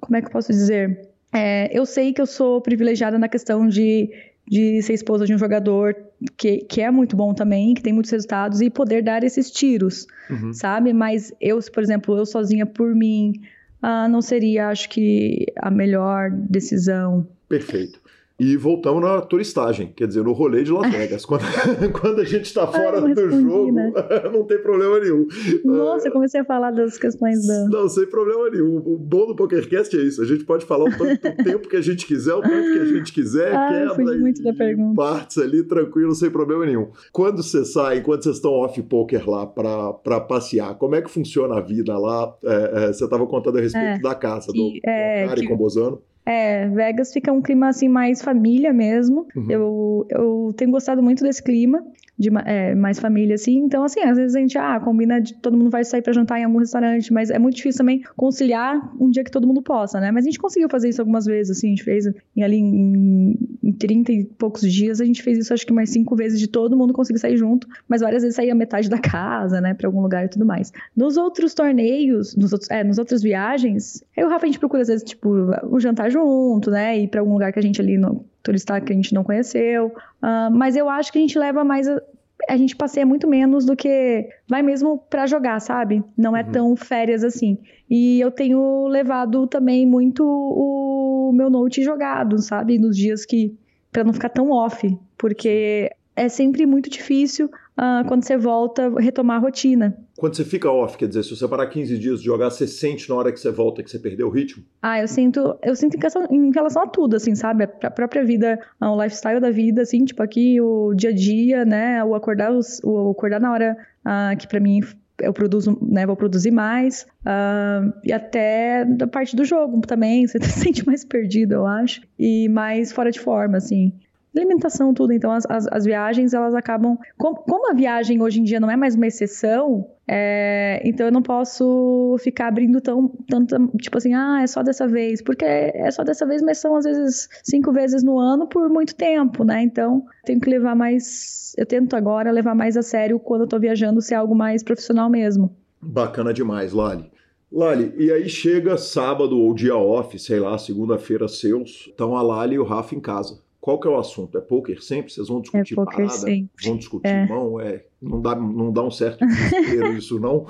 [0.00, 1.08] como é que eu posso dizer?
[1.32, 4.10] É, eu sei que eu sou privilegiada na questão de,
[4.44, 5.94] de ser esposa de um jogador
[6.36, 10.08] que, que é muito bom também, que tem muitos resultados, e poder dar esses tiros,
[10.28, 10.52] uhum.
[10.52, 10.92] sabe?
[10.92, 13.40] Mas eu, por exemplo, eu sozinha por mim,
[13.84, 17.24] uh, não seria, acho que, a melhor decisão.
[17.48, 18.00] Perfeito.
[18.40, 21.26] E voltamos na turistagem, quer dizer, no rolê de Las Vegas.
[21.30, 21.42] Quando,
[22.00, 23.70] quando a gente está fora Ai, do jogo,
[24.32, 25.26] não tem problema nenhum.
[25.62, 27.68] Nossa, eu comecei a falar das questões da.
[27.68, 28.78] Não, sem problema nenhum.
[28.78, 30.22] O bom do PokerCast é isso.
[30.22, 32.78] A gente pode falar o, tanto, o tempo que a gente quiser, o tanto que
[32.78, 34.96] a gente quiser, Ai, quebra muito da pergunta.
[34.96, 36.88] partes ali, tranquilo, sem problema nenhum.
[37.12, 41.60] Quando você sai, quando vocês estão off-poker lá para passear, como é que funciona a
[41.60, 42.34] vida lá?
[42.42, 45.54] É, é, você estava contando a respeito é, da casa do, é, do Kari que...
[45.54, 46.00] Bozano.
[46.30, 49.26] É, Vegas fica um clima assim mais família mesmo.
[49.34, 49.50] Uhum.
[49.50, 51.84] Eu, eu tenho gostado muito desse clima
[52.18, 53.58] de é, mais família, assim.
[53.58, 56.38] Então, assim, às vezes a gente, ah, combina de todo mundo vai sair para jantar
[56.38, 60.00] em algum restaurante, mas é muito difícil também conciliar um dia que todo mundo possa,
[60.00, 60.10] né?
[60.10, 63.38] Mas a gente conseguiu fazer isso algumas vezes, assim, a gente fez em, ali em,
[63.62, 66.46] em 30 e poucos dias, a gente fez isso acho que mais cinco vezes de
[66.46, 70.02] todo mundo conseguir sair junto, mas várias vezes saía metade da casa, né, para algum
[70.02, 70.72] lugar e tudo mais.
[70.96, 74.82] Nos outros torneios, nos outros, é, nos outras viagens, aí o Rafa a gente procura
[74.82, 75.30] às vezes, tipo,
[75.70, 78.92] um jantar junto, né, ir para algum lugar que a gente ali no, turista que
[78.92, 79.88] a gente não conheceu.
[80.22, 81.88] Uh, mas eu acho que a gente leva mais.
[81.88, 82.00] A,
[82.48, 86.02] a, gente passeia muito menos do que vai mesmo para jogar, sabe?
[86.16, 86.52] Não é uhum.
[86.52, 87.58] tão férias assim.
[87.88, 92.78] E eu tenho levado também muito o meu note jogado, sabe?
[92.78, 93.56] Nos dias que.
[93.92, 94.96] para não ficar tão off.
[95.18, 99.96] Porque é sempre muito difícil uh, quando você volta retomar a rotina.
[100.18, 103.08] Quando você fica off, quer dizer, se você parar 15 dias de jogar, você sente
[103.08, 104.62] na hora que você volta que você perdeu o ritmo?
[104.82, 107.64] Ah, eu sinto, eu sinto em relação, em relação a tudo, assim, sabe?
[107.64, 112.04] A própria vida, o lifestyle da vida, assim, tipo aqui o dia a dia, né?
[112.04, 112.52] O acordar,
[112.84, 114.80] o acordar na hora uh, que para mim
[115.22, 120.40] eu produzo, né, vou produzir mais, uh, e até da parte do jogo também, você
[120.40, 123.92] se sente mais perdido, eu acho, e mais fora de forma, assim
[124.34, 125.12] alimentação, tudo.
[125.12, 126.98] Então, as, as, as viagens, elas acabam.
[127.16, 131.12] Como, como, a viagem hoje em dia não é mais uma exceção, é, então eu
[131.12, 135.22] não posso ficar abrindo tão, tanto, tipo assim, ah, é só dessa vez.
[135.22, 138.94] Porque é só dessa vez, mas são às vezes cinco vezes no ano por muito
[138.94, 139.62] tempo, né?
[139.62, 141.54] Então, tenho que levar mais.
[141.56, 145.10] Eu tento agora levar mais a sério quando eu tô viajando, ser algo mais profissional
[145.10, 145.54] mesmo.
[145.80, 147.10] Bacana demais, Lali.
[147.52, 152.54] Lali, e aí chega sábado ou dia off, sei lá, segunda-feira seus, estão a Lali
[152.54, 153.40] e o Rafa em casa.
[153.60, 154.38] Qual que é o assunto?
[154.38, 155.12] É poker sempre?
[155.12, 156.08] Vocês vão discutir é parada?
[156.08, 156.66] Sempre.
[156.66, 157.26] Vão discutir é.
[157.26, 157.60] mão?
[157.60, 160.46] É, não, dá, não dá um certo desespero isso, não?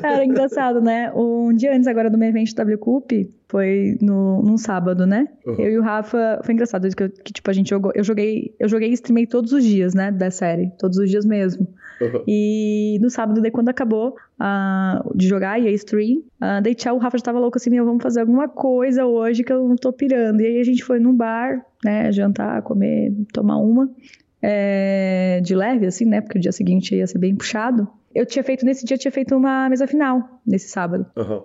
[0.00, 1.12] Cara, é engraçado, né?
[1.12, 3.10] Um dia antes agora do meu evento W Cup,
[3.48, 5.26] foi no, num sábado, né?
[5.44, 5.54] Uhum.
[5.58, 8.68] Eu e o Rafa, foi engraçado que, que, tipo, a gente jogou, eu joguei, eu
[8.68, 11.66] joguei e streamei todos os dias, né, da série, todos os dias mesmo.
[12.00, 12.22] Uhum.
[12.26, 16.96] E no sábado, daí quando acabou uh, de jogar, e a stream, uh, daí tchau,
[16.96, 19.76] o Rafa já tava louco assim, meu, vamos fazer alguma coisa hoje que eu não
[19.76, 20.40] tô pirando.
[20.40, 23.90] E aí a gente foi num bar, né, jantar, comer, tomar uma,
[24.42, 27.88] é, de leve, assim, né, porque o dia seguinte ia ser bem puxado.
[28.14, 31.06] Eu tinha feito, nesse dia, eu tinha feito uma mesa final, nesse sábado.
[31.16, 31.42] Uhum.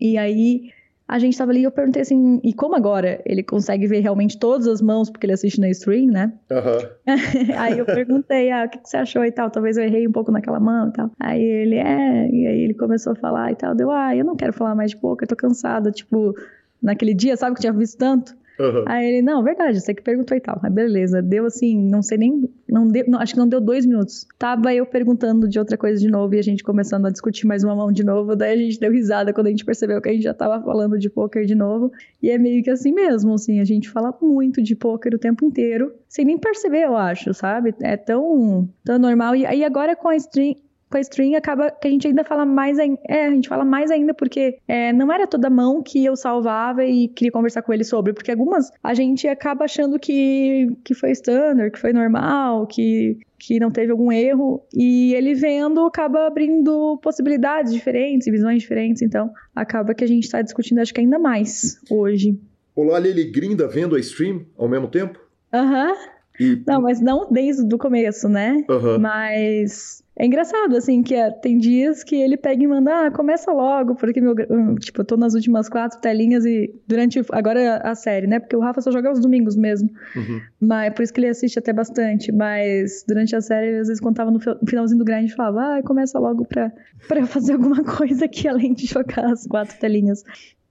[0.00, 0.70] E aí
[1.08, 4.38] a gente tava ali e eu perguntei assim, e como agora ele consegue ver realmente
[4.38, 6.32] todas as mãos, porque ele assiste na stream, né?
[6.50, 6.88] Uhum.
[7.56, 9.48] aí eu perguntei, ah, o que, que, você achou e tal?
[9.48, 11.10] Talvez eu errei um pouco naquela mão e tal.
[11.20, 13.74] Aí ele, é, e aí ele começou a falar e tal.
[13.74, 16.34] Deu, ah, eu não quero falar mais de poker, tô cansada, tipo,
[16.82, 18.36] naquele dia, sabe que eu tinha visto tanto?
[18.58, 18.84] Uhum.
[18.86, 20.58] Aí ele, não, verdade, você que perguntou e tal.
[20.62, 23.84] Aí beleza, deu assim, não sei nem, não deu, não, acho que não deu dois
[23.84, 24.26] minutos.
[24.38, 27.62] Tava eu perguntando de outra coisa de novo e a gente começando a discutir mais
[27.62, 30.12] uma mão de novo, daí a gente deu risada quando a gente percebeu que a
[30.12, 31.92] gente já tava falando de poker de novo.
[32.22, 35.44] E é meio que assim mesmo, assim, a gente fala muito de poker o tempo
[35.44, 37.74] inteiro, sem nem perceber, eu acho, sabe?
[37.80, 39.36] É tão, tão normal.
[39.36, 40.54] E aí agora com a stream,
[40.96, 42.98] com a string acaba que a gente ainda fala mais ainda.
[43.08, 46.84] É, a gente fala mais ainda porque é, não era toda mão que eu salvava
[46.84, 48.12] e queria conversar com ele sobre.
[48.14, 53.60] Porque algumas a gente acaba achando que, que foi standard, que foi normal, que, que
[53.60, 54.64] não teve algum erro.
[54.74, 59.02] E ele vendo acaba abrindo possibilidades diferentes, visões diferentes.
[59.02, 62.38] Então acaba que a gente está discutindo, acho que ainda mais hoje.
[62.74, 65.18] O Lali, ele grinda vendo a stream ao mesmo tempo?
[65.52, 65.88] Aham.
[65.88, 66.16] Uhum.
[66.38, 66.62] E...
[66.66, 68.62] Não, mas não desde o começo, né?
[68.68, 68.98] Uhum.
[68.98, 73.52] Mas é engraçado, assim, que é, tem dias que ele pega e manda, ah, começa
[73.52, 74.34] logo, porque meu.
[74.48, 77.20] Hum, tipo, eu tô nas últimas quatro telinhas e durante.
[77.30, 78.40] Agora a série, né?
[78.40, 79.90] Porque o Rafa só joga aos domingos mesmo.
[80.16, 80.40] Uhum.
[80.58, 82.32] Mas por isso que ele assiste até bastante.
[82.32, 86.18] Mas durante a série, às vezes, quando tava no finalzinho do grind, falava, ah, começa
[86.18, 86.72] logo pra,
[87.06, 90.24] pra fazer alguma coisa aqui além de jogar as quatro telinhas.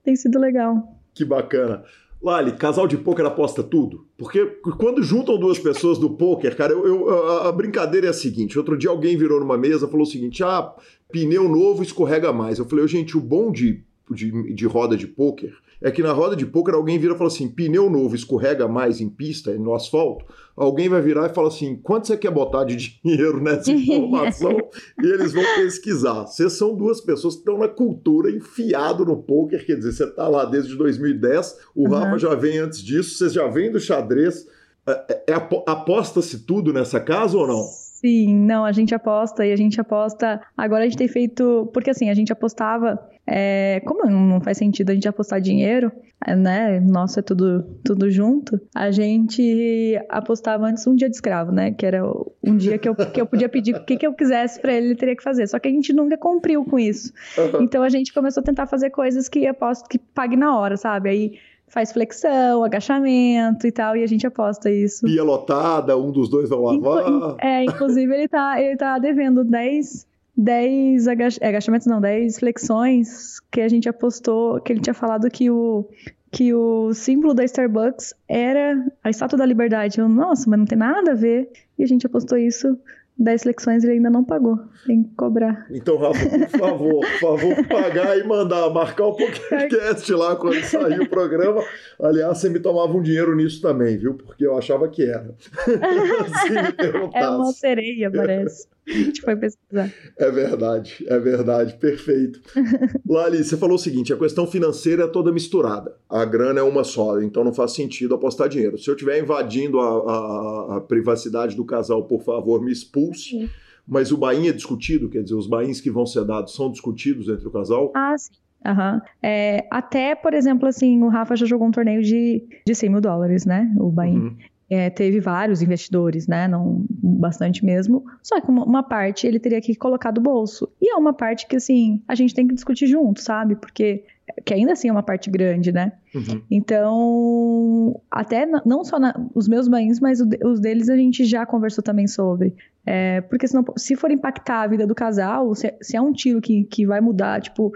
[0.04, 1.00] Tem sido legal.
[1.14, 1.84] Que bacana.
[2.26, 4.08] Lali, casal de pôquer aposta tudo?
[4.18, 4.44] Porque
[4.80, 8.58] quando juntam duas pessoas do pôquer, cara, eu, eu, a, a, brincadeira é a seguinte:
[8.58, 10.74] outro dia alguém virou numa mesa e falou o seguinte: ah,
[11.12, 12.58] pneu novo escorrega mais.
[12.58, 15.54] Eu falei, gente, o bom de, de, de roda de pôquer
[15.86, 19.00] é que na roda de pôquer alguém vira e fala assim: pneu novo escorrega mais
[19.00, 20.26] em pista, no asfalto.
[20.58, 24.58] Alguém vai virar e fala assim: quanto você quer botar de dinheiro nessa informação?
[25.00, 26.26] e eles vão pesquisar.
[26.26, 30.28] Vocês são duas pessoas que estão na cultura, enfiado no pôquer, quer dizer, você está
[30.28, 31.90] lá desde 2010, o uhum.
[31.94, 34.48] Rafa já vem antes disso, vocês já vêm do xadrez.
[34.88, 35.34] É, é,
[35.68, 37.85] aposta-se tudo nessa casa ou não?
[38.06, 40.40] Sim, não, a gente aposta e a gente aposta.
[40.56, 41.68] Agora a gente tem feito.
[41.74, 43.00] Porque assim, a gente apostava.
[43.26, 45.92] É, como não faz sentido a gente apostar dinheiro,
[46.38, 46.80] né?
[46.80, 48.62] Nossa, é tudo, tudo junto.
[48.76, 51.72] A gente apostava antes um dia de escravo, né?
[51.72, 52.04] Que era
[52.44, 54.90] um dia que eu, que eu podia pedir o que, que eu quisesse para ele,
[54.90, 55.48] ele teria que fazer.
[55.48, 57.12] Só que a gente nunca cumpriu com isso.
[57.60, 61.10] Então a gente começou a tentar fazer coisas que aposto que pague na hora, sabe?
[61.10, 61.34] Aí
[61.68, 65.06] faz flexão, agachamento e tal, e a gente aposta isso.
[65.06, 67.36] Pia lotada, um dos dois vai lavar.
[67.40, 73.62] É, inclusive ele tá, ele tá devendo 10, 10 agach agachamentos, não, 10 flexões que
[73.62, 75.86] a gente apostou, que ele tinha falado que o
[76.32, 80.02] que o símbolo da Starbucks era a Estátua da Liberdade.
[80.02, 81.50] Eu, nossa, mas não tem nada a ver.
[81.80, 82.78] E a gente apostou isso
[83.18, 84.60] 10 flexões ele ainda não pagou.
[84.86, 85.66] Tem que cobrar.
[85.72, 91.00] Então, Rafa, por favor, por favor, pagar e mandar, marcar o podcast lá quando sair
[91.00, 91.64] o programa.
[92.02, 94.16] Aliás, você me tomava um dinheiro nisso também, viu?
[94.16, 95.34] Porque eu achava que era.
[97.14, 98.68] é uma sereia, parece.
[98.88, 99.92] A gente foi pesquisar.
[100.18, 102.40] É verdade, é verdade, perfeito.
[103.08, 105.96] Lali, você falou o seguinte: a questão financeira é toda misturada.
[106.10, 108.78] A grana é uma só, então não faz sentido apostar dinheiro.
[108.78, 113.30] Se eu estiver invadindo a, a, a, privacidade do casal, por favor, me expulse.
[113.30, 113.50] Sim.
[113.88, 117.30] Mas o bain é discutido, quer dizer, os bains que vão ser dados são discutidos
[117.30, 117.92] entre o casal?
[117.96, 118.34] Ah, sim.
[118.66, 119.00] Uhum.
[119.22, 123.02] É, até, por exemplo, assim, o Rafa já jogou um torneio de, de 100 mil
[123.02, 123.72] dólares, né?
[123.78, 124.18] O Bahia.
[124.18, 124.36] Uhum.
[124.70, 126.48] É, teve vários investidores, né?
[126.48, 128.04] Não, bastante mesmo.
[128.24, 130.68] Só que uma, uma, parte ele teria que colocar do bolso.
[130.82, 133.56] E é uma parte que, assim, a gente tem que discutir junto, sabe?
[133.56, 134.04] Porque
[134.44, 135.92] que ainda assim é uma parte grande, né?
[136.14, 136.42] Uhum.
[136.50, 141.84] Então, até não só na, os meus banhos, mas os deles a gente já conversou
[141.84, 142.56] também sobre.
[142.86, 146.42] É, porque senão, se for impactar a vida do casal, se, se é um tiro
[146.42, 147.72] que, que vai mudar, tipo,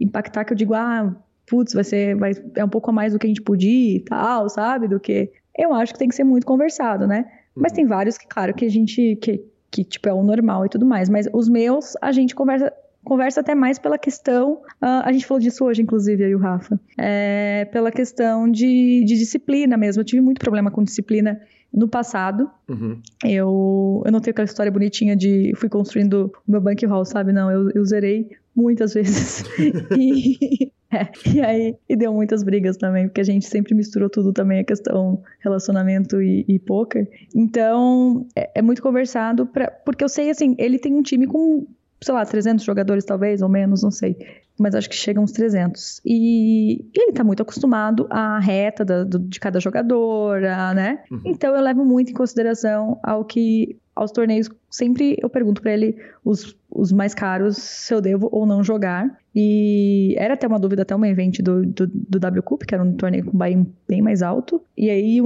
[0.00, 1.14] impactar que eu digo, ah,
[1.46, 4.00] putz, vai ser, vai, é um pouco a mais do que a gente podia e
[4.00, 4.88] tal, sabe?
[4.88, 7.20] Do que eu acho que tem que ser muito conversado, né?
[7.54, 7.62] Uhum.
[7.62, 10.68] Mas tem vários que, claro, que a gente, que, que tipo, é o normal e
[10.68, 11.08] tudo mais.
[11.08, 12.72] Mas os meus, a gente conversa,
[13.04, 16.80] conversa até mais pela questão, uh, a gente falou disso hoje, inclusive, aí o Rafa,
[16.98, 20.00] é, pela questão de, de, disciplina mesmo.
[20.00, 21.40] Eu tive muito problema com disciplina
[21.72, 22.50] no passado.
[22.68, 23.00] Uhum.
[23.24, 27.32] Eu, eu não tenho aquela história bonitinha de fui construindo o meu bank hall, sabe?
[27.32, 29.44] Não, eu, eu zerei muitas vezes.
[29.98, 34.32] e, é, e aí, e deu muitas brigas também, porque a gente sempre misturou tudo
[34.32, 37.08] também, a questão relacionamento e, e poker.
[37.34, 41.66] Então, é, é muito conversado, pra, porque eu sei, assim, ele tem um time com,
[42.02, 44.16] sei lá, 300 jogadores talvez, ou menos, não sei.
[44.58, 46.00] Mas acho que chega uns 300.
[46.04, 51.02] E, e ele tá muito acostumado à reta da, do, de cada jogador, a, né?
[51.10, 51.22] Uhum.
[51.24, 55.96] Então eu levo muito em consideração ao que aos torneios, sempre eu pergunto para ele
[56.24, 59.18] os, os mais caros se eu devo ou não jogar.
[59.34, 62.84] E era até uma dúvida, até uma event do, do, do W Cup, que era
[62.84, 64.62] um torneio com buy bem mais alto.
[64.76, 65.20] E aí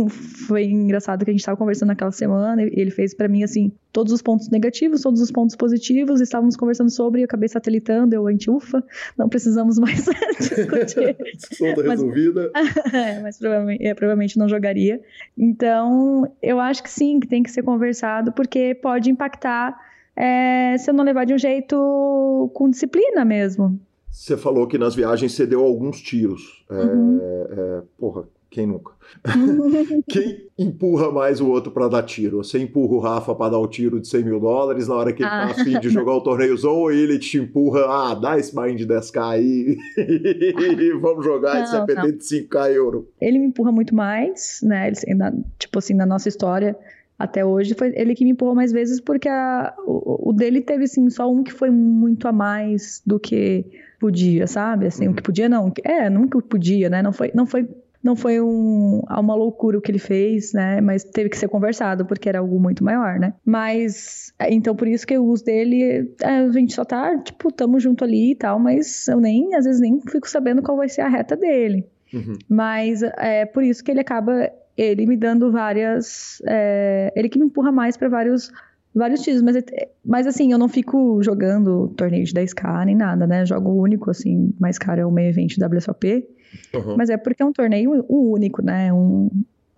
[0.47, 3.73] foi engraçado que a gente estava conversando naquela semana e ele fez para mim assim,
[3.93, 8.29] todos os pontos negativos, todos os pontos positivos, estávamos conversando sobre, eu acabei satelitando, eu
[8.29, 8.83] anti ufa,
[9.19, 10.05] não precisamos mais
[10.39, 11.17] discutir.
[11.17, 12.53] Tá resolvida.
[12.93, 15.01] é, mas provavelmente, é, provavelmente não jogaria.
[15.37, 19.77] Então, eu acho que sim, que tem que ser conversado, porque pode impactar
[20.17, 23.79] é, se eu não levar de um jeito com disciplina mesmo.
[24.11, 26.65] Você falou que nas viagens você deu alguns tiros.
[26.71, 27.21] É, uhum.
[27.23, 28.93] É, porra, quem nunca?
[30.09, 32.39] quem empurra mais o outro para dar tiro?
[32.39, 35.23] Você empurra o Rafa para dar o tiro de 100 mil dólares na hora que
[35.23, 35.55] ele tá ah.
[35.55, 38.87] tá afim de jogar o torneiozão ou ele te empurra, ah, dá esse buy de
[38.87, 43.07] 10k aí e vamos jogar esse APT de 5k euro?
[43.21, 44.89] Ele me empurra muito mais, né?
[44.89, 45.21] Ele,
[45.59, 46.75] tipo assim, na nossa história
[47.19, 50.85] até hoje, foi ele que me empurrou mais vezes porque a, o, o dele teve,
[50.85, 53.65] assim, só um que foi muito a mais do que
[53.99, 54.87] podia, sabe?
[54.87, 55.13] Assim, uhum.
[55.13, 55.73] o que podia não.
[55.83, 57.03] É, nunca podia, né?
[57.03, 57.67] Não foi, não foi,
[58.03, 60.81] não foi um, uma loucura o que ele fez, né?
[60.83, 63.33] Mas teve que ser conversado porque era algo muito maior, né?
[63.45, 67.51] Mas é, então por isso que eu uso dele, é, a gente só tá, tipo,
[67.51, 70.89] tamo junto ali e tal, mas eu nem às vezes nem fico sabendo qual vai
[70.89, 71.87] ser a reta dele.
[72.13, 72.37] Uhum.
[72.49, 77.47] Mas é por isso que ele acaba ele me dando várias, é, ele que me
[77.47, 78.51] empurra mais para vários
[78.95, 79.63] vários títulos, mas,
[80.03, 83.45] mas assim, eu não fico jogando torneio de 10k nem nada, né?
[83.45, 86.27] Jogo único, assim, mais caro é o meio evento WSOP.
[86.75, 86.97] Uhum.
[86.97, 88.91] Mas é porque é um torneio único, né?
[88.91, 89.29] Um,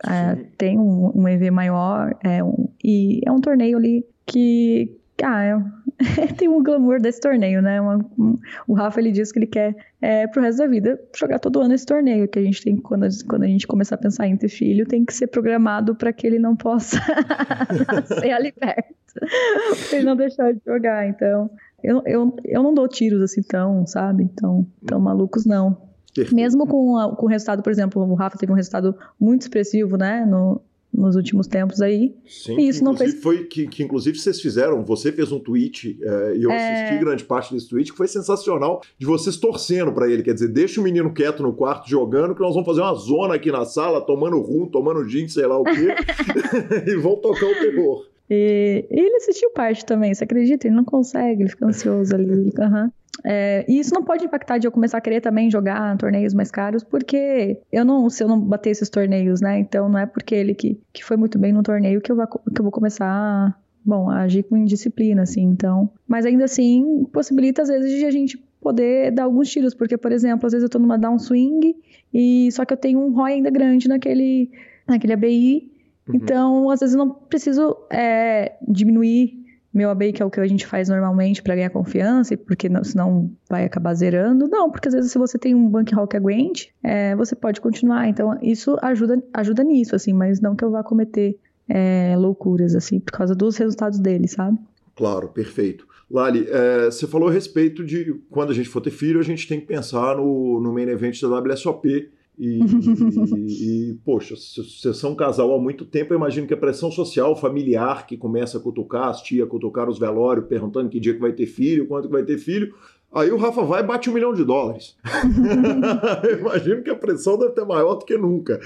[0.07, 5.43] é, tem um, um, EV maior é um, e é um torneio ali que ah,
[5.43, 5.57] é,
[6.37, 7.81] tem um glamour desse torneio, né?
[7.81, 11.39] Uma, um, o Rafa ele diz que ele quer é, pro resto da vida jogar
[11.39, 14.27] todo ano esse torneio, que a gente tem quando, quando a gente começar a pensar
[14.27, 16.99] em ter filho, tem que ser programado para que ele não possa
[17.93, 21.09] nascer ali perto, pra ele não deixar de jogar.
[21.09, 21.51] Então,
[21.83, 24.29] eu, eu, eu não dou tiros assim tão, sabe?
[24.37, 25.89] Tão, tão malucos, não.
[26.33, 29.97] Mesmo com, a, com o resultado, por exemplo, o Rafa teve um resultado muito expressivo,
[29.97, 30.25] né?
[30.25, 30.61] No,
[30.93, 32.15] nos últimos tempos aí.
[32.27, 33.21] Sim, e isso não fez...
[33.21, 36.85] foi que, que inclusive vocês fizeram, você fez um tweet é, e eu é...
[36.85, 40.49] assisti grande parte desse tweet que foi sensacional de vocês torcendo para ele, quer dizer,
[40.49, 43.65] deixa o menino quieto no quarto jogando que nós vamos fazer uma zona aqui na
[43.65, 45.95] sala, tomando rum, tomando gin, sei lá o quê,
[46.87, 48.07] e vão tocar o terror.
[48.31, 50.67] E, e, ele assistiu parte também, você acredita?
[50.67, 52.53] Ele não consegue, ele fica ansioso ali.
[52.59, 52.91] Uhum.
[53.25, 56.51] É, e isso não pode impactar de eu começar a querer também jogar torneios mais
[56.51, 59.59] caros, porque eu não, se eu não bater esses torneios, né?
[59.59, 62.27] Então não é porque ele que, que foi muito bem no torneio que eu, vou,
[62.27, 65.43] que eu vou começar, bom, a agir com indisciplina, assim.
[65.43, 69.97] Então, mas ainda assim, possibilita às vezes de a gente poder dar alguns tiros, porque,
[69.97, 71.75] por exemplo, às vezes eu tô numa downswing
[72.13, 74.51] e só que eu tenho um ROI ainda grande naquele,
[74.87, 75.73] naquele ABI,
[76.09, 76.15] uhum.
[76.15, 79.48] então às vezes eu não preciso é, diminuir
[79.79, 82.83] meu ABI, que é o que a gente faz normalmente para ganhar confiança, porque não,
[82.83, 84.49] senão vai acabar zerando.
[84.49, 87.61] Não, porque às vezes se você tem um bank hall que aguente, é, você pode
[87.61, 88.09] continuar.
[88.09, 92.99] Então isso ajuda, ajuda nisso, assim, mas não que eu vá cometer é, loucuras, assim,
[92.99, 94.59] por causa dos resultados dele, sabe?
[94.97, 95.87] Claro, perfeito.
[96.11, 99.47] Lali, é, você falou a respeito de quando a gente for ter filho, a gente
[99.47, 105.13] tem que pensar no, no main event da WSOP, e, e, e, poxa, vocês são
[105.13, 108.61] um casal há muito tempo, eu imagino que a pressão social, familiar, que começa a
[108.61, 112.13] cutucar as tia, cutucar os velórios, perguntando que dia que vai ter filho, quanto que
[112.13, 112.73] vai ter filho,
[113.15, 114.95] Aí o Rafa vai e bate um milhão de dólares.
[116.39, 118.61] Imagino que a pressão deve ter maior do que nunca.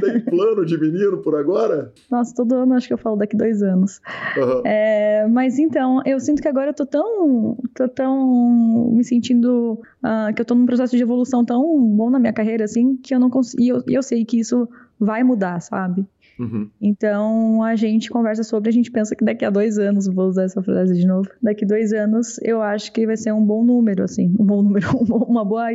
[0.00, 1.92] Tem plano de menino por agora?
[2.08, 4.00] Nossa, todo ano acho que eu falo daqui dois anos.
[4.36, 4.62] Uhum.
[4.64, 7.58] É, mas então, eu sinto que agora eu tô tão.
[7.74, 9.80] tô tão me sentindo.
[10.02, 13.12] Uh, que eu tô num processo de evolução tão bom na minha carreira, assim, que
[13.12, 13.60] eu não consigo.
[13.60, 14.68] E eu, eu sei que isso
[15.00, 16.06] vai mudar, sabe?
[16.40, 16.70] Uhum.
[16.80, 20.44] Então a gente conversa sobre, a gente pensa que daqui a dois anos, vou usar
[20.44, 24.02] essa frase de novo, daqui dois anos eu acho que vai ser um bom número,
[24.02, 24.88] assim, um bom número,
[25.28, 25.68] uma boa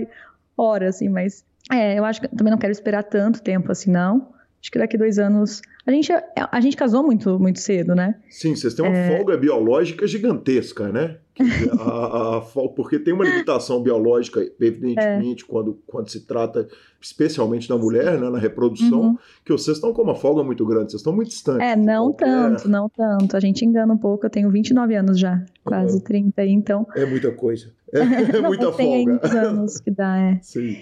[0.58, 4.34] hora, assim, mas é, eu acho que também não quero esperar tanto tempo assim, não.
[4.60, 5.62] Acho que daqui dois anos.
[5.86, 8.16] A gente, a gente casou muito, muito cedo, né?
[8.28, 9.16] Sim, vocês têm uma é...
[9.16, 11.18] folga biológica gigantesca, né?
[11.38, 12.42] Dizer, a, a,
[12.76, 15.48] porque tem uma limitação biológica, evidentemente, é.
[15.48, 16.68] quando, quando se trata
[17.00, 19.18] especialmente da mulher, né, na reprodução, uhum.
[19.44, 21.68] que vocês estão com uma folga muito grande, vocês estão muito distantes.
[21.68, 22.26] É, não qualquer...
[22.26, 23.38] tanto, não tanto.
[23.38, 26.04] A gente engana um pouco, eu tenho 29 anos já, quase uhum.
[26.04, 26.88] 30, então.
[26.96, 27.72] É muita coisa.
[27.94, 28.00] É,
[28.38, 29.20] é muita folga.
[29.20, 30.40] Tem anos que dá, é.
[30.42, 30.78] Sim.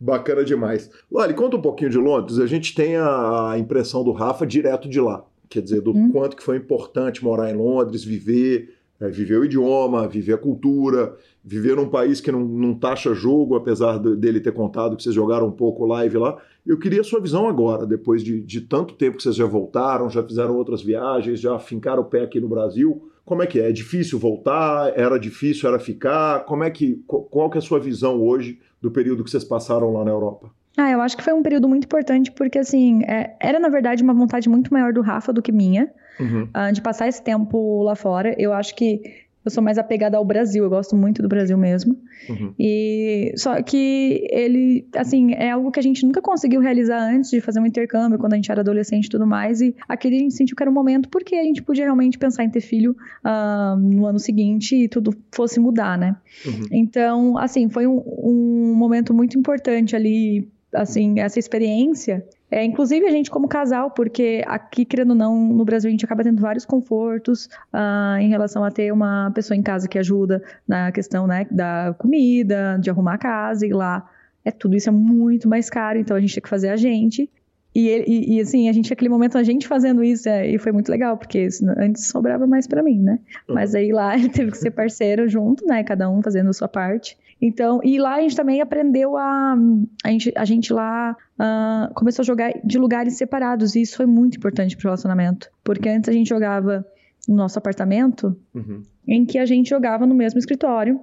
[0.00, 0.90] Bacana demais.
[1.12, 2.38] Lali, conta um pouquinho de Londres.
[2.38, 5.24] A gente tem a impressão do Rafa direto de lá.
[5.48, 6.10] Quer dizer, do hum.
[6.10, 11.16] quanto que foi importante morar em Londres, viver, é, viver o idioma, viver a cultura,
[11.44, 15.48] viver num país que não, não taxa jogo, apesar dele ter contado que vocês jogaram
[15.48, 16.38] um pouco live lá.
[16.66, 20.08] Eu queria a sua visão agora, depois de, de tanto tempo que vocês já voltaram,
[20.08, 23.10] já fizeram outras viagens, já fincaram o pé aqui no Brasil.
[23.30, 23.68] Como é que é?
[23.68, 24.92] É difícil voltar?
[24.98, 26.40] Era difícil, era ficar?
[26.46, 29.92] Como é que, qual que é a sua visão hoje do período que vocês passaram
[29.92, 30.50] lá na Europa?
[30.76, 34.02] Ah, eu acho que foi um período muito importante porque, assim, é, era na verdade
[34.02, 36.42] uma vontade muito maior do Rafa do que minha, uhum.
[36.42, 38.34] uh, de passar esse tempo lá fora.
[38.36, 39.00] Eu acho que
[39.44, 41.96] eu sou mais apegada ao Brasil, eu gosto muito do Brasil mesmo.
[42.28, 42.52] Uhum.
[42.58, 47.40] E só que ele, assim, é algo que a gente nunca conseguiu realizar antes de
[47.40, 49.62] fazer um intercâmbio, quando a gente era adolescente e tudo mais.
[49.62, 52.18] E aquele a gente sentiu que era o um momento porque a gente podia realmente
[52.18, 56.16] pensar em ter filho uh, no ano seguinte e tudo fosse mudar, né?
[56.44, 56.66] Uhum.
[56.70, 63.10] Então, assim, foi um, um momento muito importante ali, assim, essa experiência é, inclusive a
[63.10, 66.64] gente como casal, porque aqui, querendo ou não, no Brasil a gente acaba tendo vários
[66.64, 71.46] confortos uh, em relação a ter uma pessoa em casa que ajuda na questão né,
[71.50, 74.08] da comida, de arrumar a casa, e lá
[74.44, 77.30] é tudo isso é muito mais caro, então a gente tem que fazer a gente.
[77.72, 80.72] E, e, e, assim, a gente, aquele momento, a gente fazendo isso, é, e foi
[80.72, 81.46] muito legal, porque
[81.78, 83.20] antes sobrava mais para mim, né?
[83.48, 83.54] Uhum.
[83.54, 85.84] Mas aí lá ele teve que ser parceiro junto, né?
[85.84, 87.16] Cada um fazendo a sua parte.
[87.40, 89.56] Então, e lá a gente também aprendeu a.
[90.04, 94.06] A gente, a gente lá uh, começou a jogar de lugares separados, e isso foi
[94.06, 95.50] muito importante pro relacionamento.
[95.64, 96.84] Porque antes a gente jogava
[97.26, 98.82] no nosso apartamento, uhum.
[99.08, 101.00] em que a gente jogava no mesmo escritório.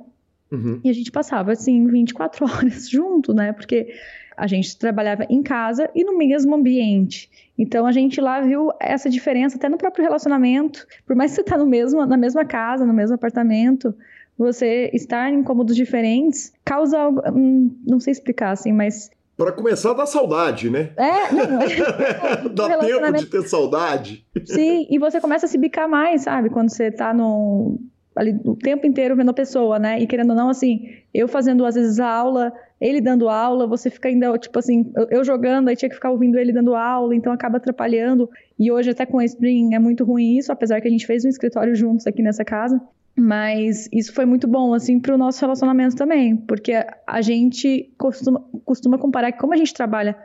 [0.51, 0.79] Uhum.
[0.83, 3.51] E a gente passava, assim, 24 horas junto, né?
[3.51, 3.87] Porque
[4.37, 7.29] a gente trabalhava em casa e no mesmo ambiente.
[7.57, 10.85] Então a gente lá viu essa diferença até no próprio relacionamento.
[11.07, 13.95] Por mais que você tá no mesmo, na mesma casa, no mesmo apartamento,
[14.37, 19.93] você estar em cômodos diferentes causa algo, hum, não sei explicar assim, mas Para começar,
[19.93, 20.91] dá saudade, né?
[20.95, 22.53] É, não.
[22.53, 24.25] dá tempo de ter saudade.
[24.45, 26.49] Sim, e você começa a se bicar mais, sabe?
[26.49, 27.79] Quando você tá no,
[28.17, 29.99] ali o tempo inteiro vendo a pessoa, né?
[29.99, 33.89] E querendo ou não, assim, eu fazendo às vezes a aula, ele dando aula, você
[33.89, 37.31] fica ainda, tipo assim, eu jogando, aí tinha que ficar ouvindo ele dando aula, então
[37.31, 38.29] acaba atrapalhando.
[38.57, 41.23] E hoje, até com a Spring, é muito ruim isso, apesar que a gente fez
[41.23, 42.81] um escritório juntos aqui nessa casa.
[43.19, 46.73] Mas isso foi muito bom, assim, para o nosso relacionamento também, porque
[47.07, 50.15] a gente costuma, costuma comparar que como a gente trabalha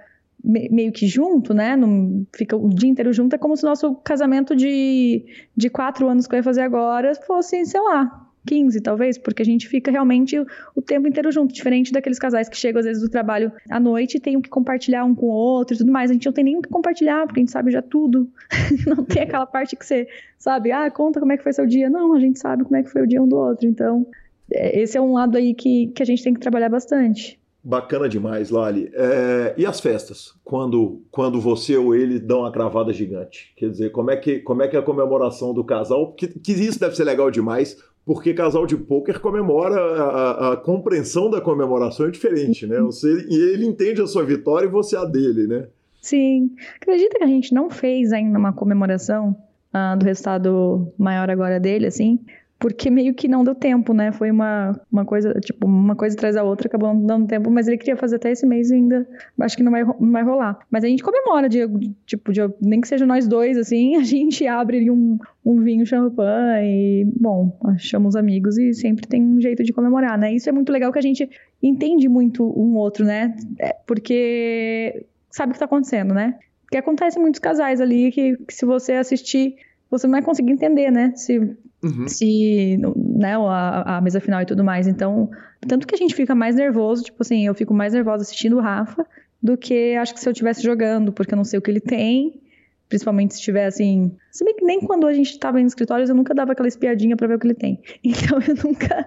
[0.45, 1.75] meio que junto, né?
[1.75, 5.25] Não fica o dia inteiro junto, é como se o nosso casamento de,
[5.57, 9.45] de quatro anos que eu ia fazer agora fosse, sei lá, 15 talvez, porque a
[9.45, 10.39] gente fica realmente
[10.75, 14.17] o, tempo inteiro junto, diferente daqueles casais que chegam às vezes do trabalho à noite
[14.17, 16.11] e tem que compartilhar um com o outro e tudo mais.
[16.11, 18.29] A gente não tem nem o que compartilhar, porque a gente sabe já tudo.
[18.87, 21.89] não tem aquela parte que você sabe, ah, conta como é que foi seu dia.
[21.89, 23.67] Não, a gente sabe como é que foi o dia um do outro.
[23.67, 24.07] Então,
[24.51, 27.41] é, esse é um lado aí que, que a gente tem que trabalhar bastante.
[27.65, 28.91] Bacana demais, Lali.
[28.93, 30.35] É, e as festas?
[30.43, 33.53] Quando, quando você ou ele dão uma cravada gigante?
[33.57, 36.13] Quer dizer, como é que, como é, que é a comemoração do casal?
[36.13, 41.31] Que, que isso deve ser legal demais, porque casal de pôquer comemora, a, a, compreensão
[41.31, 42.81] da comemoração é diferente, né?
[42.81, 45.67] Você, e ele entende a sua vitória e você a dele, né?
[46.01, 46.51] Sim.
[46.81, 49.37] Acredita que a gente não fez ainda uma comemoração
[49.73, 52.19] uh, do resultado maior agora dele, assim?
[52.63, 54.13] Porque meio que não deu tempo, né?
[54.13, 57.67] Foi uma, uma coisa, tipo, uma coisa atrás da outra, acabou não dando tempo, mas
[57.67, 59.05] ele queria fazer até esse mês e ainda
[59.41, 60.61] acho que não vai, não vai rolar.
[60.71, 61.59] Mas a gente comemora, de,
[62.07, 67.05] tipo, de, nem que seja nós dois, assim, a gente abre um, um vinho champanhe
[67.19, 70.33] bom, chama os amigos e sempre tem um jeito de comemorar, né?
[70.33, 71.29] Isso é muito legal que a gente
[71.61, 73.35] entende muito um outro, né?
[73.59, 76.39] É, porque sabe o que tá acontecendo, né?
[76.63, 79.57] Porque acontece muitos casais ali que, que se você assistir,
[79.99, 81.13] você não vai conseguir entender, né?
[81.15, 82.07] Se Uhum.
[82.07, 84.87] Se, né, a, a, mesa final e tudo mais.
[84.87, 85.29] Então,
[85.67, 88.61] tanto que a gente fica mais nervoso, tipo assim, eu fico mais nervosa assistindo o
[88.61, 89.05] Rafa
[89.43, 91.81] do que acho que se eu estivesse jogando, porque eu não sei o que ele
[91.81, 92.41] tem,
[92.89, 94.15] principalmente se estiver assim.
[94.31, 97.17] Se bem que nem quando a gente estava em escritórios eu nunca dava aquela espiadinha
[97.17, 97.83] para ver o que ele tem.
[98.05, 99.07] Então eu nunca,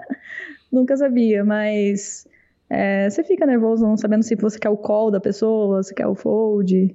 [0.69, 2.27] nunca sabia, mas
[2.69, 6.07] é, você fica nervoso não sabendo se você quer o call da pessoa, se quer
[6.07, 6.93] o fold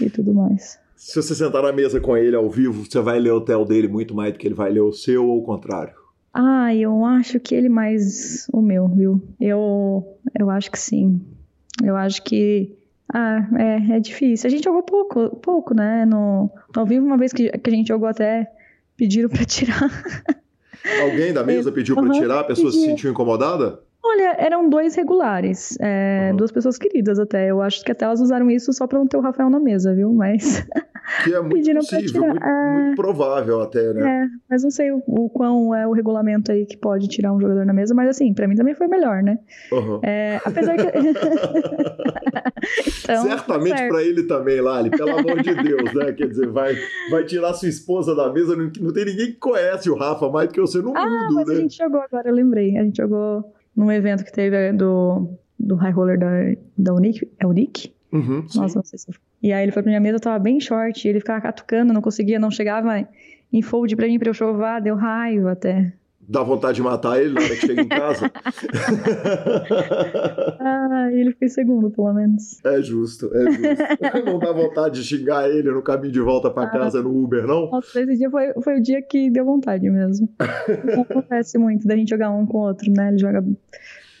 [0.00, 0.80] e tudo mais.
[0.98, 3.86] Se você sentar na mesa com ele ao vivo, você vai ler o tel dele
[3.86, 5.94] muito mais do que ele vai ler o seu ou o contrário?
[6.34, 9.22] Ah, eu acho que ele mais o meu, viu?
[9.40, 11.20] Eu, eu acho que sim.
[11.84, 12.76] Eu acho que
[13.14, 14.48] ah, é, é difícil.
[14.48, 16.04] A gente jogou pouco, pouco, né?
[16.04, 18.50] No, ao vivo, uma vez que, que a gente jogou até
[18.96, 19.88] pediram para tirar.
[21.00, 22.40] Alguém da mesa pediu para uhum, tirar?
[22.40, 23.80] A pessoa se sentiu incomodada?
[24.10, 26.36] Olha, eram dois regulares, é, uhum.
[26.38, 27.50] duas pessoas queridas até.
[27.50, 29.94] Eu acho que até elas usaram isso só pra não ter o Rafael na mesa,
[29.94, 30.10] viu?
[30.14, 30.66] Mas.
[31.24, 32.72] Que é muito possível, muito, é...
[32.72, 34.24] muito, provável até, né?
[34.24, 37.40] É, mas não sei o, o, quão é o regulamento aí que pode tirar um
[37.40, 39.38] jogador na mesa, mas assim, pra mim também foi melhor, né?
[39.72, 40.00] Uhum.
[40.02, 40.82] É, apesar que.
[43.04, 46.12] então, Certamente pra ele também, Lali, pelo amor de Deus, né?
[46.12, 46.74] Quer dizer, vai,
[47.10, 50.48] vai tirar sua esposa da mesa, não, não tem ninguém que conhece o Rafa mais
[50.48, 51.54] do que você no ah, mundo, mas né?
[51.54, 52.76] A gente jogou agora, eu lembrei.
[52.76, 56.26] A gente jogou num evento que teve do, do High Roller da,
[56.76, 57.30] da Unique.
[57.38, 57.94] É Unique?
[58.12, 59.06] Uhum, Nossa, não sei se.
[59.40, 62.02] E aí ele foi pra minha mesa, eu tava bem short, ele ficava catucando, não
[62.02, 63.06] conseguia, não chegava
[63.52, 65.92] em fold pra mim, pra eu chovar, deu raiva até.
[66.30, 68.30] Dá vontade de matar ele na hora que chega em casa?
[70.60, 72.62] ah, ele foi segundo, pelo menos.
[72.66, 74.24] É justo, é justo.
[74.26, 77.46] não dá vontade de xingar ele no caminho de volta pra ah, casa no Uber,
[77.46, 77.70] não?
[77.70, 80.28] Nossa, esse dia foi, foi o dia que deu vontade mesmo.
[80.94, 83.08] não acontece muito da gente jogar um com o outro, né?
[83.08, 83.42] Ele joga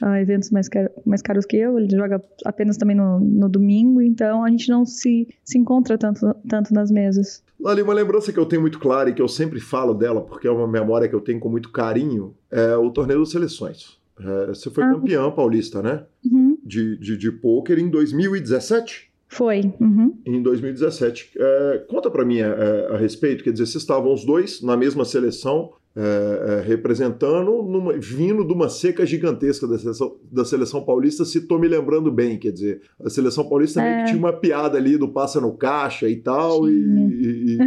[0.02, 4.00] uh, eventos mais, car mais caros que eu, ele joga apenas também no, no domingo,
[4.00, 7.42] então a gente não se, se encontra tanto, tanto nas mesas.
[7.64, 10.46] Ali, uma lembrança que eu tenho muito clara e que eu sempre falo dela, porque
[10.46, 13.98] é uma memória que eu tenho com muito carinho, é o torneio das seleções.
[14.20, 14.92] É, você foi ah.
[14.92, 16.04] campeã paulista, né?
[16.24, 16.58] Uhum.
[16.64, 19.08] De, de, de pôquer em 2017?
[19.28, 19.72] Foi.
[19.78, 20.16] Uhum.
[20.24, 21.32] Em 2017.
[21.36, 24.76] É, conta para mim a, é, a, respeito, quer dizer, vocês estavam os dois na
[24.76, 30.84] mesma seleção, é, é, representando, numa, vindo de uma seca gigantesca da seleção, da seleção
[30.84, 34.04] paulista, se estou me lembrando bem, quer dizer, a seleção paulista é.
[34.04, 37.58] tinha uma piada ali do passa no caixa e tal, e, e,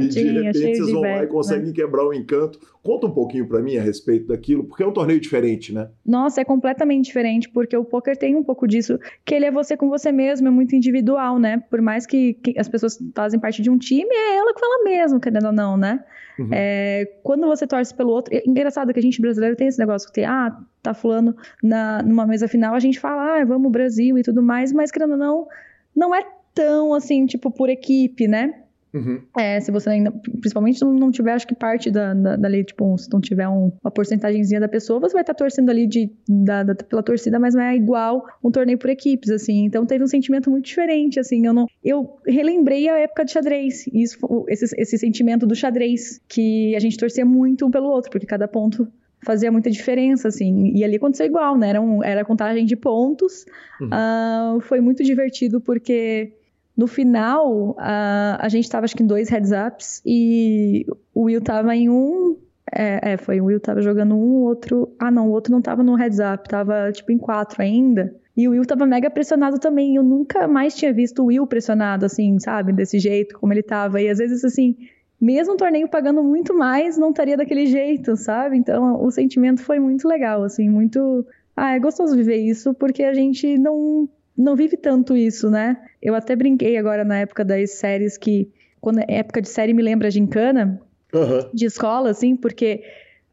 [0.00, 1.72] e, de repente vocês vão lá e conseguem né?
[1.72, 2.58] quebrar o encanto.
[2.82, 5.88] Conta um pouquinho para mim a respeito daquilo, porque é um torneio diferente, né?
[6.04, 9.76] Nossa, é completamente diferente, porque o poker tem um pouco disso, que ele é você
[9.76, 11.62] com você mesmo, é muito individual, né?
[11.70, 14.82] Por mais que, que as pessoas fazem parte de um time, é ela que fala
[14.82, 16.02] mesmo, querendo ou não, né?
[16.38, 16.48] Uhum.
[16.52, 18.34] É, quando você torce pelo outro.
[18.34, 22.02] É engraçado que a gente brasileiro tem esse negócio que tem, ah, tá fulano na,
[22.02, 25.18] numa mesa final, a gente fala, ah, vamos Brasil e tudo mais, mas querendo ou
[25.18, 25.46] não,
[25.94, 28.62] não é tão assim, tipo, por equipe, né?
[28.92, 29.20] Uhum.
[29.36, 32.96] É, se você ainda, principalmente não, não tiver, acho que parte da, da, dali, tipo,
[32.96, 36.62] se não tiver um, uma porcentagemzinha da pessoa, você vai estar torcendo ali de, da,
[36.62, 39.64] da, pela torcida, mas não é igual um torneio por equipes, assim.
[39.64, 41.46] Então teve um sentimento muito diferente, assim.
[41.46, 44.18] Eu não, eu relembrei a época de xadrez, isso,
[44.48, 48.48] esse, esse sentimento do xadrez, que a gente torcia muito um pelo outro, porque cada
[48.48, 48.88] ponto
[49.24, 50.72] fazia muita diferença, assim.
[50.74, 51.70] E ali aconteceu igual, né?
[51.70, 53.44] Era, um, era contagem de pontos.
[53.80, 53.88] Uhum.
[53.88, 56.32] Uh, foi muito divertido porque
[56.78, 61.42] no final, a, a gente estava acho que em dois heads ups e o Will
[61.42, 62.36] tava em um.
[62.72, 64.88] É, é, foi o Will tava jogando um, outro.
[64.96, 68.14] Ah, não, o outro não tava no heads up, tava tipo em quatro ainda.
[68.36, 69.96] E o Will tava mega pressionado também.
[69.96, 72.72] Eu nunca mais tinha visto o Will pressionado, assim, sabe?
[72.72, 74.00] Desse jeito, como ele tava.
[74.00, 74.76] E às vezes, assim,
[75.20, 78.56] mesmo o torneio pagando muito mais, não estaria daquele jeito, sabe?
[78.56, 81.26] Então o sentimento foi muito legal, assim, muito.
[81.56, 84.08] Ah, é gostoso viver isso, porque a gente não
[84.38, 85.76] não vive tanto isso, né?
[86.00, 88.48] Eu até brinquei agora na época das séries que,
[88.80, 90.80] quando é época de série me lembra gincana,
[91.12, 91.50] uhum.
[91.52, 92.84] de escola, assim, porque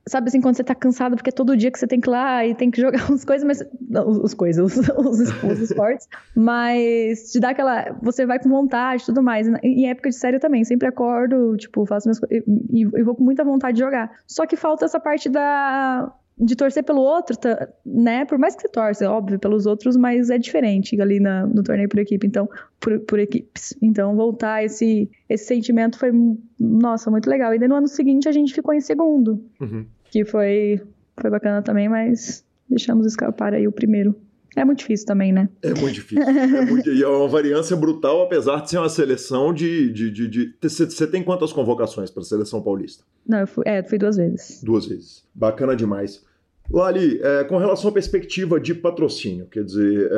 [0.08, 2.12] sabe assim, quando você tá cansado, porque é todo dia que você tem que ir
[2.12, 3.64] lá e tem que jogar umas coisas, mas.
[3.88, 6.08] Não, os coisas, os, os, os esportes.
[6.36, 7.96] mas te dá aquela.
[8.02, 9.48] Você vai com vontade e tudo mais.
[9.62, 12.44] Em época de série eu também, sempre acordo, tipo, faço minhas coisas.
[12.72, 14.12] E, e vou com muita vontade de jogar.
[14.26, 18.26] Só que falta essa parte da de torcer pelo outro, tá, né?
[18.26, 21.64] Por mais que você torce, é óbvio, pelos outros, mas é diferente ali na, no
[21.64, 23.76] torneio por equipe, então, por, por equipes.
[23.82, 26.12] Então, voltar esse, esse sentimento foi,
[26.60, 27.54] nossa, muito legal.
[27.54, 29.86] E daí no ano seguinte a gente ficou em segundo, uhum.
[30.12, 30.82] que foi,
[31.18, 34.14] foi bacana também, mas deixamos escapar aí o primeiro.
[34.56, 35.50] É muito difícil também, né?
[35.62, 36.24] É muito difícil.
[36.24, 39.92] é muito, e é uma variância brutal, apesar de ser uma seleção de.
[39.92, 43.04] de, de, de você tem quantas convocações para a seleção paulista?
[43.28, 44.62] Não, eu fui, é, fui duas vezes.
[44.64, 45.24] Duas vezes.
[45.34, 46.24] Bacana demais.
[46.72, 50.10] Lali, é, com relação à perspectiva de patrocínio, quer dizer,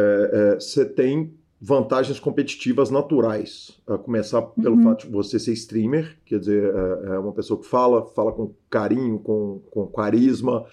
[0.58, 3.80] você é, é, tem vantagens competitivas naturais.
[3.88, 4.84] A começar pelo uhum.
[4.84, 8.54] fato de você ser streamer, quer dizer, é, é, uma pessoa que fala, fala com
[8.70, 10.66] carinho, com, com carisma,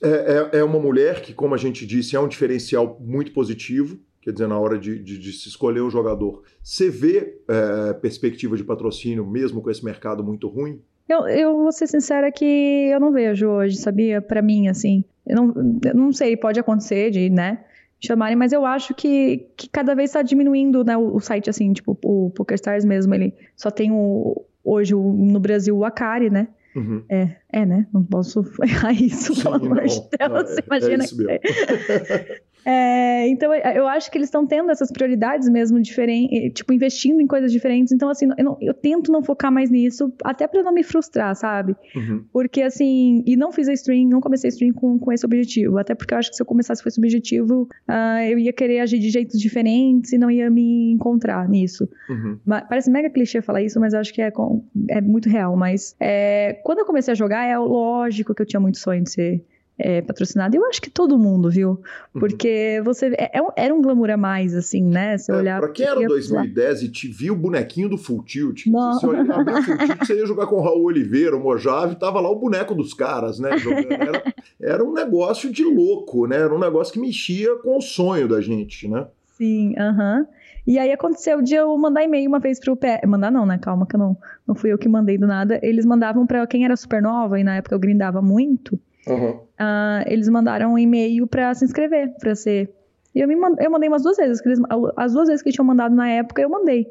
[0.00, 0.08] é,
[0.54, 3.98] é, é, uma mulher que, como a gente disse, é um diferencial muito positivo.
[4.20, 6.44] Quer dizer, na hora de, de, de se escolher o jogador.
[6.62, 10.80] Você vê é, perspectiva de patrocínio mesmo com esse mercado muito ruim?
[11.08, 14.22] Eu, eu vou ser sincera que eu não vejo hoje, sabia?
[14.22, 15.04] Para mim, assim.
[15.26, 17.64] Eu não, eu não sei, pode acontecer de, né?
[18.04, 21.72] chamarem, mas eu acho que, que cada vez está diminuindo né, o, o, site, assim,
[21.72, 26.48] tipo, o PokerStars mesmo, ele só tem o, hoje o, no Brasil o Akari, né?
[26.74, 27.04] Uhum.
[27.08, 27.86] É, é, né?
[27.92, 30.08] Não posso errar isso, Sim, pelo amor de Deus.
[30.18, 31.04] É, você é, imagina.
[31.30, 32.42] É.
[32.64, 37.26] É, então, eu acho que eles estão tendo essas prioridades mesmo diferentes, tipo, investindo em
[37.26, 37.92] coisas diferentes.
[37.92, 41.34] Então, assim, eu, não, eu tento não focar mais nisso, até para não me frustrar,
[41.34, 41.76] sabe?
[41.94, 42.24] Uhum.
[42.32, 45.78] Porque, assim, e não fiz a stream, não comecei a stream com, com esse objetivo.
[45.78, 48.80] Até porque eu acho que se eu começasse com esse objetivo, uh, eu ia querer
[48.80, 51.88] agir de jeitos diferentes e não ia me encontrar nisso.
[52.08, 52.38] Uhum.
[52.44, 55.56] Mas, parece mega clichê falar isso, mas eu acho que é, com, é muito real.
[55.56, 59.10] Mas é, quando eu comecei a jogar, é lógico que eu tinha muito sonho de
[59.10, 59.44] ser
[59.82, 60.56] é, patrocinado.
[60.56, 61.70] Eu acho que todo mundo, viu?
[62.14, 62.20] Uhum.
[62.20, 62.84] Porque uhum.
[62.84, 63.06] você.
[63.18, 65.18] É, é era um glamour a mais, assim, né?
[65.18, 65.60] Você é, olhar.
[65.60, 68.94] Pra quem era 2010 e te viu o bonequinho do Full Tilt, Não.
[68.94, 72.20] você olhava o Full Tilt, você ia jogar com o Raul Oliveira, o Mojave, tava
[72.20, 73.50] lá o boneco dos caras, né?
[73.90, 76.36] Era, era um negócio de louco, né?
[76.36, 79.06] Era um negócio que mexia com o sonho da gente, né?
[79.36, 80.20] Sim, aham.
[80.20, 80.42] Uh -huh.
[80.66, 83.00] E aí aconteceu de eu mandar e-mail uma vez pro pé.
[83.04, 83.58] Mandar não, né?
[83.58, 84.16] Calma, que eu não,
[84.46, 85.58] não fui eu que mandei do nada.
[85.62, 88.78] Eles mandavam para quem era supernova, e na época eu grindava muito.
[89.06, 89.30] Uhum.
[89.30, 92.70] Uh, eles mandaram um e-mail para se inscrever, para ser.
[93.14, 93.56] E eu, me mand...
[93.58, 94.44] eu mandei umas duas vezes.
[94.44, 94.60] Eles...
[94.96, 96.86] As duas vezes que tinham mandado na época, eu mandei.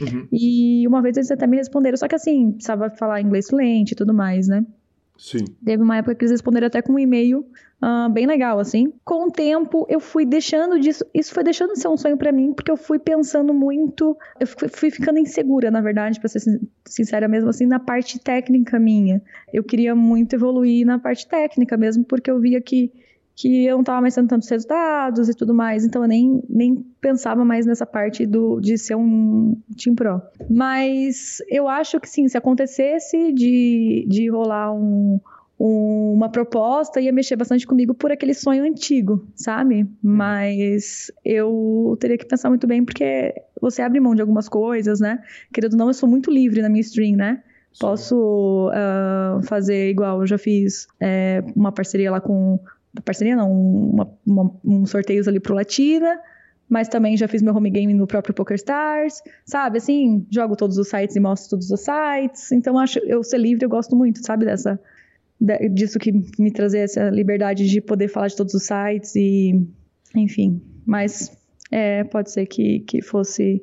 [0.00, 0.28] Uhum.
[0.32, 3.96] E uma vez eles até me responderam, só que assim, precisava falar inglês fluente e
[3.96, 4.64] tudo mais, né?
[5.18, 5.44] Sim.
[5.64, 7.46] Teve uma época que eles responderam até com um e-mail
[7.82, 8.92] uh, bem legal, assim.
[9.04, 11.04] Com o tempo, eu fui deixando disso.
[11.14, 14.16] Isso foi deixando de ser um sonho para mim, porque eu fui pensando muito.
[14.38, 16.40] Eu fui, fui ficando insegura, na verdade, pra ser
[16.84, 19.22] sincera mesmo, assim, na parte técnica minha.
[19.52, 22.92] Eu queria muito evoluir na parte técnica mesmo, porque eu via que
[23.36, 26.74] que eu não estava mais tendo tantos resultados e tudo mais, então eu nem, nem
[26.98, 30.22] pensava mais nessa parte do, de ser um Team Pro.
[30.48, 35.20] Mas eu acho que sim, se acontecesse de, de rolar um,
[35.60, 39.86] um, uma proposta, ia mexer bastante comigo por aquele sonho antigo, sabe?
[40.02, 45.22] Mas eu teria que pensar muito bem, porque você abre mão de algumas coisas, né?
[45.52, 47.42] Querendo ou não, eu sou muito livre na minha stream, né?
[47.78, 52.58] Posso uh, fazer igual, eu já fiz é, uma parceria lá com
[53.02, 56.18] parceria não, uma, uma, um sorteios ali pro Latina,
[56.68, 59.78] mas também já fiz meu home game no próprio PokerStars, sabe?
[59.78, 62.50] Assim, jogo todos os sites e mostro todos os sites.
[62.52, 64.44] Então, acho eu ser livre, eu gosto muito, sabe?
[64.44, 64.78] Dessa,
[65.72, 69.64] disso que me trazer essa liberdade de poder falar de todos os sites e,
[70.14, 70.60] enfim.
[70.84, 71.36] Mas
[71.70, 73.62] é, pode ser que, que fosse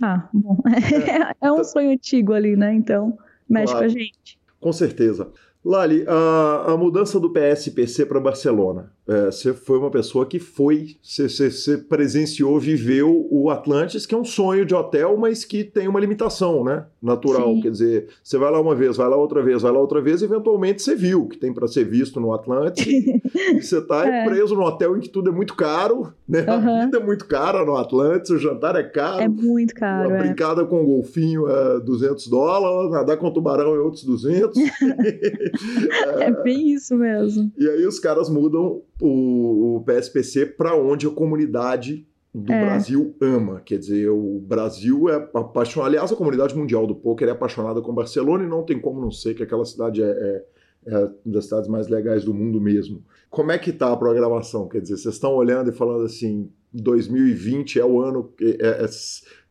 [0.00, 0.58] Ah, bom.
[1.40, 2.74] É, um sonho antigo ali, né?
[2.74, 3.78] Então, mexe claro.
[3.78, 4.38] com a gente.
[4.60, 5.30] Com certeza.
[5.64, 8.92] Lali, a, a mudança do PSPC para Barcelona.
[9.08, 14.24] É, você foi uma pessoa que foi, você presenciou, viveu o Atlantis, que é um
[14.24, 16.84] sonho de hotel, mas que tem uma limitação, né?
[17.00, 17.54] Natural.
[17.54, 17.60] Sim.
[17.62, 20.20] Quer dizer, você vai lá uma vez, vai lá outra vez, vai lá outra vez,
[20.20, 22.86] eventualmente você viu que tem para ser visto no Atlantis.
[23.34, 24.26] e você está é.
[24.26, 26.40] preso no hotel em que tudo é muito caro, né?
[26.42, 26.52] Uhum.
[26.52, 29.22] A vida é muito cara no Atlantis, o jantar é caro.
[29.22, 30.10] É muito caro.
[30.10, 30.18] A é.
[30.18, 34.58] brincada com o golfinho é 200 dólares, nadar com o tubarão é outros 200.
[36.20, 37.50] é bem isso mesmo.
[37.56, 42.64] E aí os caras mudam o, o PSPC para onde a comunidade do é.
[42.64, 43.60] Brasil ama.
[43.64, 45.88] Quer dizer, o Brasil é apaixonado.
[45.88, 49.10] Aliás, a comunidade mundial do poker é apaixonada com Barcelona e não tem como não
[49.10, 50.44] ser que aquela cidade é, é,
[50.86, 53.02] é uma das cidades mais legais do mundo mesmo.
[53.30, 54.68] Como é que tá a programação?
[54.68, 58.86] Quer dizer, vocês estão olhando e falando assim, 2020 é o ano que é, é,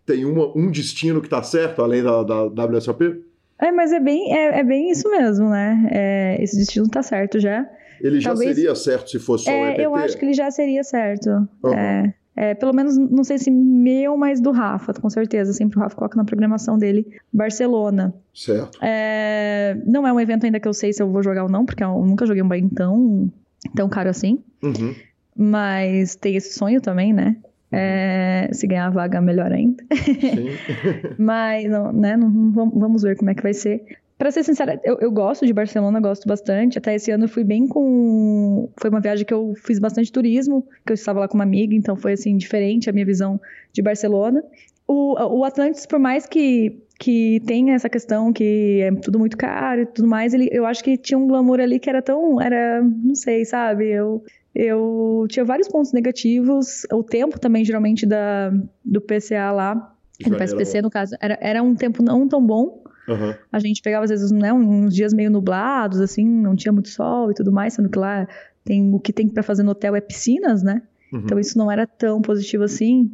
[0.05, 3.23] tem uma, um destino que está certo, além da, da WSOP?
[3.59, 5.89] É, mas é bem, é, é bem isso mesmo, né?
[5.91, 7.67] É, esse destino está certo já.
[8.01, 8.55] Ele já Talvez...
[8.55, 9.81] seria certo se fosse só é, o?
[9.81, 11.47] Eu acho que ele já seria certo.
[11.63, 11.73] Uhum.
[11.73, 15.53] É, é, pelo menos, não sei se meu, mas do Rafa, com certeza.
[15.53, 18.13] Sempre o Rafa coloca na programação dele Barcelona.
[18.33, 18.77] Certo.
[18.81, 21.65] É, não é um evento ainda que eu sei se eu vou jogar ou não,
[21.65, 23.31] porque eu nunca joguei um bem tão,
[23.75, 24.39] tão caro assim.
[24.61, 24.93] Uhum.
[25.35, 27.37] Mas tem esse sonho também, né?
[27.71, 29.83] É, se ganhar a vaga, melhor ainda.
[31.17, 33.83] Mas, não, né, não, vamos ver como é que vai ser.
[34.17, 36.79] Para ser sincera, eu, eu, gosto de Barcelona, gosto bastante.
[36.79, 38.67] Até esse ano eu fui bem com.
[38.75, 41.75] Foi uma viagem que eu fiz bastante turismo, que eu estava lá com uma amiga,
[41.75, 43.39] então foi assim, diferente a minha visão
[43.71, 44.43] de Barcelona.
[44.87, 49.81] O, o Atlantis, por mais que, que tenha essa questão que é tudo muito caro
[49.81, 52.41] e tudo mais, ele, eu acho que tinha um glamour ali que era tão.
[52.41, 52.81] Era.
[52.81, 53.87] Não sei, sabe?
[53.87, 54.23] Eu,
[54.55, 56.87] eu tinha vários pontos negativos.
[56.91, 58.51] O tempo também, geralmente, da,
[58.83, 59.95] do PCA lá,
[60.25, 62.81] do PSPC, no caso, era, era um tempo não tão bom.
[63.07, 63.33] Uhum.
[63.51, 67.31] A gente pegava, às vezes, né, uns dias meio nublados, assim, não tinha muito sol
[67.31, 68.27] e tudo mais, sendo que lá
[68.63, 70.81] tem, o que tem para fazer no hotel é piscinas, né?
[71.11, 71.21] Uhum.
[71.23, 73.09] Então isso não era tão positivo assim.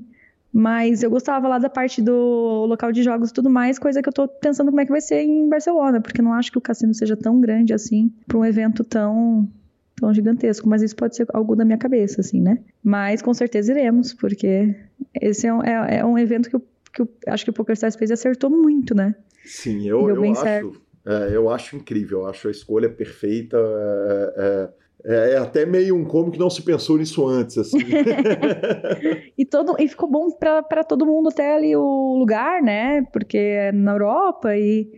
[0.51, 4.09] Mas eu gostava lá da parte do local de jogos e tudo mais, coisa que
[4.09, 6.61] eu tô pensando como é que vai ser em Barcelona, porque não acho que o
[6.61, 9.49] cassino seja tão grande assim para um evento tão
[9.95, 12.59] tão gigantesco, mas isso pode ser algo da minha cabeça, assim, né?
[12.83, 14.75] Mas com certeza iremos, porque
[15.19, 16.61] esse é um, é, é um evento que eu,
[16.93, 19.15] que eu acho que o PokerStars fez e acertou muito, né?
[19.43, 23.57] Sim, eu, eu acho, é, eu acho incrível, eu acho a escolha perfeita.
[23.57, 27.77] É, é, é, é até meio um como que não se pensou nisso antes, assim.
[29.37, 33.01] e, todo, e ficou bom para todo mundo até ali o lugar, né?
[33.11, 34.89] Porque é na Europa e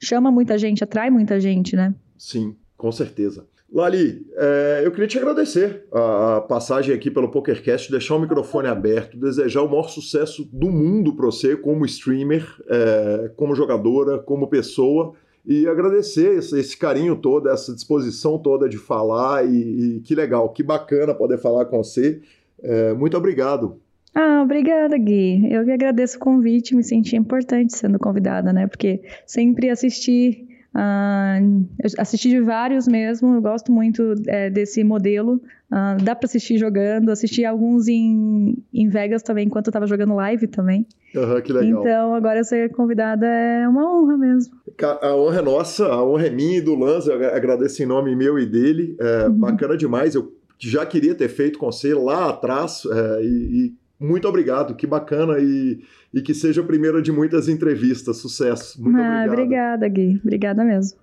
[0.00, 1.94] chama muita gente, atrai muita gente, né?
[2.18, 3.46] Sim, com certeza.
[3.72, 9.16] Lali, é, eu queria te agradecer a, passagem aqui pelo PokerCast, deixar o microfone aberto,
[9.16, 15.14] desejar o maior sucesso do mundo para você como streamer, é, como jogadora, como pessoa,
[15.46, 20.50] e agradecer esse, esse, carinho todo, essa disposição toda de falar, e, e, que legal,
[20.50, 22.20] que bacana poder falar com você.
[22.62, 23.80] É, muito obrigado.
[24.14, 25.50] Ah, obrigada, Gui.
[25.50, 28.66] Eu que agradeço o convite, me senti importante sendo convidada, né?
[28.66, 35.40] Porque sempre assisti Uh, eu assisti de vários mesmo, eu gosto muito é, desse modelo.
[35.70, 40.14] Uh, dá para assistir jogando, assisti alguns em, em Vegas também, enquanto eu estava jogando
[40.14, 40.86] live também.
[41.14, 41.80] Uhum, que legal.
[41.80, 44.54] Então, agora ser convidada é uma honra mesmo.
[45.02, 48.16] A honra é nossa, a honra é minha e do Lanza, eu agradeço em nome
[48.16, 48.96] meu e dele.
[48.98, 49.34] É, uhum.
[49.34, 54.28] Bacana demais, eu já queria ter feito com você lá atrás é, e, e muito
[54.28, 55.82] obrigado, que bacana e,
[56.12, 58.18] e que seja a primeira de muitas entrevistas.
[58.18, 58.82] Sucesso.
[58.82, 59.32] Muito ah, obrigado.
[59.32, 60.20] Obrigada, Gui.
[60.22, 60.98] Obrigada mesmo.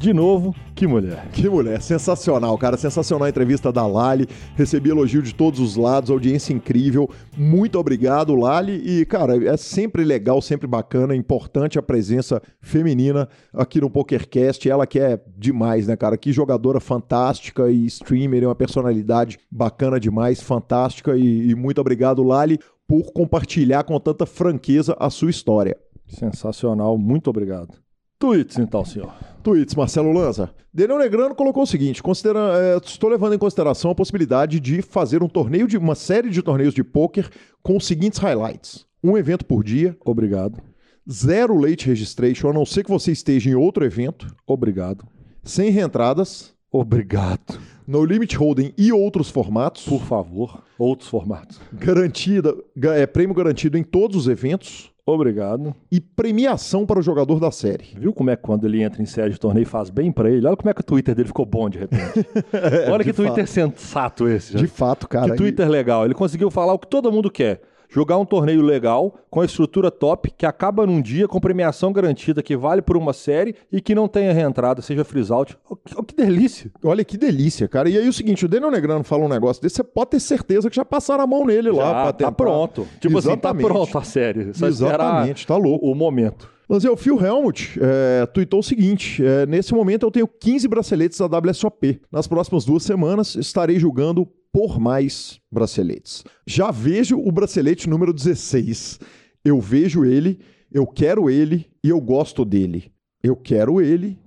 [0.00, 1.28] De novo, que mulher.
[1.30, 1.82] Que mulher.
[1.82, 2.78] Sensacional, cara.
[2.78, 4.26] Sensacional a entrevista da Lali.
[4.56, 7.06] Recebi elogio de todos os lados, audiência incrível.
[7.36, 8.80] Muito obrigado, Lali.
[8.82, 14.70] E, cara, é sempre legal, sempre bacana, importante a presença feminina aqui no PokerCast.
[14.70, 16.16] Ela que é demais, né, cara?
[16.16, 21.14] Que jogadora fantástica e streamer, é uma personalidade bacana demais, fantástica.
[21.14, 25.76] E, e muito obrigado, Lali, por compartilhar com tanta franqueza a sua história.
[26.08, 27.89] Sensacional, muito obrigado.
[28.20, 29.14] Tweets, então, senhor.
[29.42, 30.50] Tweets, Marcelo Lanza.
[30.72, 35.22] Daniel Negrano colocou o seguinte: considera, é, estou levando em consideração a possibilidade de fazer
[35.22, 37.30] um torneio de uma série de torneios de pôquer
[37.62, 39.96] com os seguintes highlights: um evento por dia.
[40.04, 40.62] Obrigado.
[41.10, 44.26] Zero late registration, a não ser que você esteja em outro evento.
[44.46, 45.06] Obrigado.
[45.42, 46.52] Sem reentradas.
[46.70, 47.58] Obrigado.
[47.86, 49.84] No Limit Holding e outros formatos.
[49.84, 51.58] Por favor, outros formatos.
[51.72, 52.54] Garantida,
[52.94, 54.89] é prêmio garantido em todos os eventos.
[55.14, 55.74] Obrigado.
[55.90, 57.84] E premiação para o jogador da série.
[57.96, 60.46] Viu como é que quando ele entra em série de torneio faz bem pra ele?
[60.46, 62.26] Olha como é que o Twitter dele ficou bom de repente.
[62.90, 63.48] Olha que de Twitter fato.
[63.48, 64.56] sensato esse.
[64.56, 65.30] De fato, cara.
[65.30, 66.04] que Twitter legal.
[66.04, 67.60] Ele conseguiu falar o que todo mundo quer.
[67.92, 72.40] Jogar um torneio legal, com a estrutura top, que acaba num dia com premiação garantida,
[72.40, 75.58] que vale por uma série e que não tenha reentrada, seja freeze out.
[75.68, 76.70] Oh, que, oh, que delícia.
[76.84, 77.88] Olha que delícia, cara.
[77.88, 80.70] E aí o seguinte, o Daniel Negrano fala um negócio desse, você pode ter certeza
[80.70, 82.32] que já passaram a mão nele lá Já pra tá tentar.
[82.32, 82.86] pronto.
[83.00, 83.62] Tipo assim, Exatamente.
[83.66, 84.54] tá pronto a série.
[84.54, 85.90] Só Exatamente, tá louco.
[85.90, 86.48] o, momento.
[86.68, 90.68] Mas é, o Phil Helmut é, tweetou o seguinte: é, nesse momento eu tenho 15
[90.68, 92.00] braceletes da WSOP.
[92.12, 96.24] Nas próximas duas semanas estarei julgando por mais braceletes.
[96.46, 98.98] Já vejo o bracelete número 16.
[99.44, 100.38] Eu vejo ele,
[100.72, 102.90] eu quero ele e eu gosto dele.
[103.22, 104.18] Eu quero ele,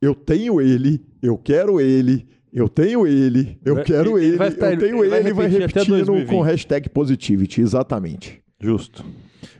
[0.00, 2.28] eu tenho ele, eu quero ele.
[2.52, 5.46] Eu tenho ele, eu Vai- quero ele ele, eu tenho ele vai ele, e vai
[5.46, 6.28] repetindo 2020.
[6.28, 8.42] com hashtag Positivity, exatamente.
[8.60, 9.04] Justo.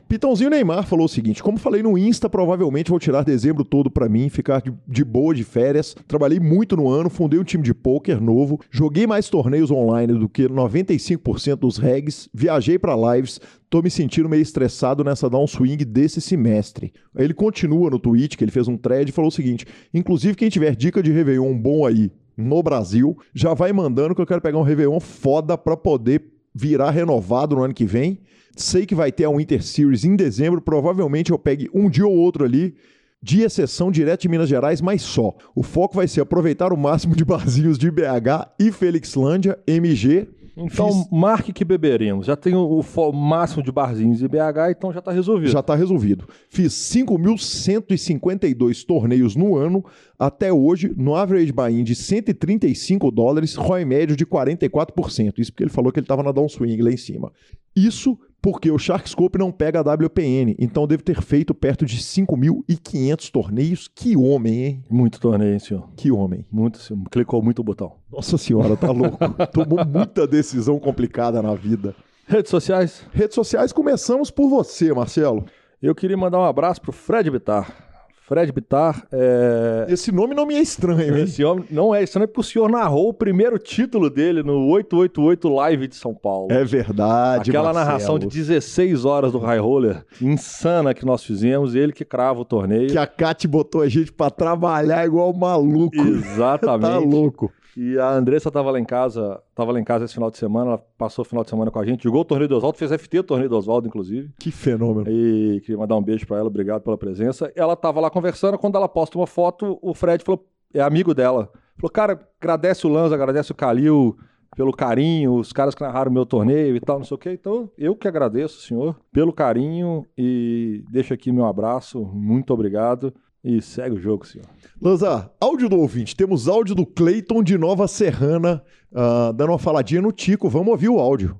[0.07, 4.09] Pitãozinho Neymar falou o seguinte: como falei no Insta, provavelmente vou tirar dezembro todo pra
[4.09, 5.95] mim, ficar de, de boa de férias.
[6.07, 10.27] Trabalhei muito no ano, fundei um time de pôquer novo, joguei mais torneios online do
[10.27, 16.19] que 95% dos regs, viajei pra lives, tô me sentindo meio estressado nessa downswing desse
[16.19, 16.91] semestre.
[17.15, 20.49] Ele continua no tweet, que ele fez um thread e falou o seguinte: inclusive quem
[20.49, 24.57] tiver dica de Réveillon bom aí no Brasil, já vai mandando que eu quero pegar
[24.57, 26.23] um Réveillon foda pra poder
[26.53, 28.19] virar renovado no ano que vem.
[28.55, 30.61] Sei que vai ter a Winter Series em dezembro.
[30.61, 32.75] Provavelmente eu pegue um dia ou outro ali,
[33.23, 35.33] de exceção direto de Minas Gerais, mas só.
[35.55, 40.27] O foco vai ser aproveitar o máximo de barzinhos de BH e Felixlândia, MG.
[40.57, 42.25] Então, Fiz- marque que beberemos.
[42.25, 45.49] Já tem o, o máximo de barzinhos de BH, então já tá resolvido.
[45.49, 46.27] Já está resolvido.
[46.49, 49.83] Fiz 5.152 torneios no ano,
[50.19, 55.39] até hoje, no average buy-in de 135 dólares, ROI médio de 44%.
[55.39, 57.31] Isso porque ele falou que ele estava na downswing lá em cima.
[57.75, 63.29] Isso porque o Sharkscope não pega a WPN, então deve ter feito perto de 5.500
[63.29, 63.87] torneios.
[63.93, 64.83] Que homem, hein?
[64.89, 65.89] Muito torneio, hein, senhor.
[65.95, 66.45] Que homem.
[66.51, 67.03] Muito, senhor.
[67.11, 67.93] Clicou muito o botão.
[68.11, 69.17] Nossa senhora, tá louco.
[69.53, 71.95] Tomou muita decisão complicada na vida.
[72.27, 73.05] Redes sociais.
[73.13, 75.45] Redes sociais, começamos por você, Marcelo.
[75.81, 77.90] Eu queria mandar um abraço pro Fred Bittar.
[78.31, 79.87] Fred Bittar é.
[79.89, 81.25] Esse nome não me é estranho, hein?
[81.25, 85.49] Esse homem não é estranho porque o senhor narrou o primeiro título dele no 888
[85.53, 86.49] Live de São Paulo.
[86.49, 87.85] É verdade, Aquela Marcelo.
[87.85, 92.45] narração de 16 horas do High Roller, insana que nós fizemos, ele que crava o
[92.45, 92.87] torneio.
[92.89, 95.97] Que a Kat botou a gente pra trabalhar igual maluco.
[95.97, 96.81] Exatamente.
[96.91, 97.51] Tá louco.
[97.75, 100.71] E a Andressa tava lá em casa, tava lá em casa esse final de semana,
[100.71, 102.91] ela passou o final de semana com a gente, jogou o torneio do Oswaldo, fez
[102.91, 104.29] FT o torneio do Oswaldo, inclusive.
[104.39, 105.09] Que fenômeno.
[105.09, 107.51] E queria mandar um beijo pra ela, obrigado pela presença.
[107.55, 111.49] Ela tava lá conversando, quando ela posta uma foto, o Fred falou, é amigo dela.
[111.77, 114.17] Falou, cara, agradece o Lanza, agradece o Calil
[114.55, 117.31] pelo carinho, os caras que narraram o meu torneio e tal, não sei o quê.
[117.31, 123.13] Então, eu que agradeço, senhor, pelo carinho e deixo aqui meu abraço, muito obrigado.
[123.43, 124.45] E segue o jogo, senhor.
[124.79, 126.15] Lanza, áudio do ouvinte.
[126.15, 128.63] Temos áudio do Cleiton de Nova Serrana,
[128.93, 130.47] ah, dando uma faladinha no Tico.
[130.47, 131.39] Vamos ouvir o áudio.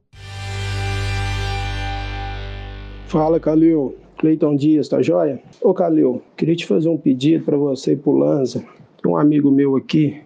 [3.08, 3.96] Fala, Calil.
[4.18, 5.42] Cleiton Dias, tá joia?
[5.62, 8.64] Ô, Calil, queria te fazer um pedido para você e pro Lanza.
[9.06, 10.22] Um amigo meu aqui,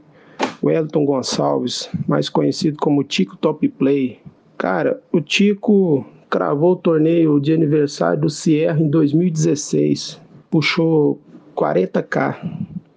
[0.62, 4.20] o Elton Gonçalves, mais conhecido como Tico Top Play.
[4.58, 10.20] Cara, o Tico cravou o torneio de aniversário do Sierra em 2016.
[10.52, 11.22] Puxou
[11.56, 12.36] 40k.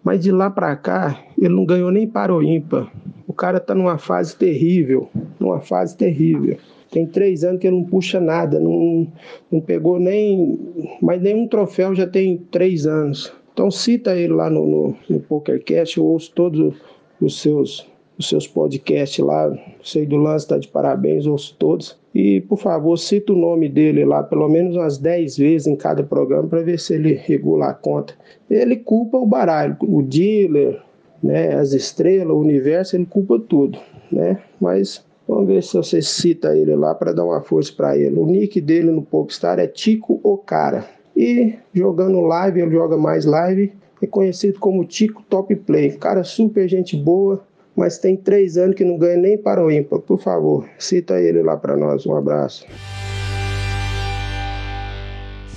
[0.03, 2.91] Mas de lá pra cá, ele não ganhou nem para o ímpar.
[3.27, 5.09] O cara tá numa fase terrível.
[5.39, 6.57] Numa fase terrível.
[6.91, 9.07] Tem três anos que ele não puxa nada, não,
[9.53, 10.59] não pegou nem.
[11.03, 13.33] Mas nenhum troféu já tem três anos.
[13.53, 16.75] Então cita ele lá no, no, no PokerCast, eu ouço todos
[17.21, 17.87] os seus,
[18.19, 19.57] os seus podcasts lá.
[19.83, 21.97] Sei do lance, tá de parabéns, ouço todos.
[22.15, 26.03] E, por favor, cita o nome dele lá, pelo menos umas 10 vezes em cada
[26.03, 28.15] programa, para ver se ele regula a conta.
[28.51, 30.83] Ele culpa o baralho, o dealer,
[31.23, 33.79] né, as estrelas, o universo, ele culpa tudo,
[34.11, 34.39] né?
[34.61, 38.17] Mas vamos ver se você cita ele lá para dar uma força para ele.
[38.17, 40.85] O nick dele no PokerStar é Tico Ocara.
[41.17, 45.91] E jogando live, ele joga mais live, é conhecido como Tico Top Play.
[45.93, 47.45] Cara super gente boa,
[47.79, 50.01] mas tem três anos que não ganha nem para o ímpar.
[50.01, 52.05] Por favor, cita ele lá para nós.
[52.07, 52.67] Um abraço.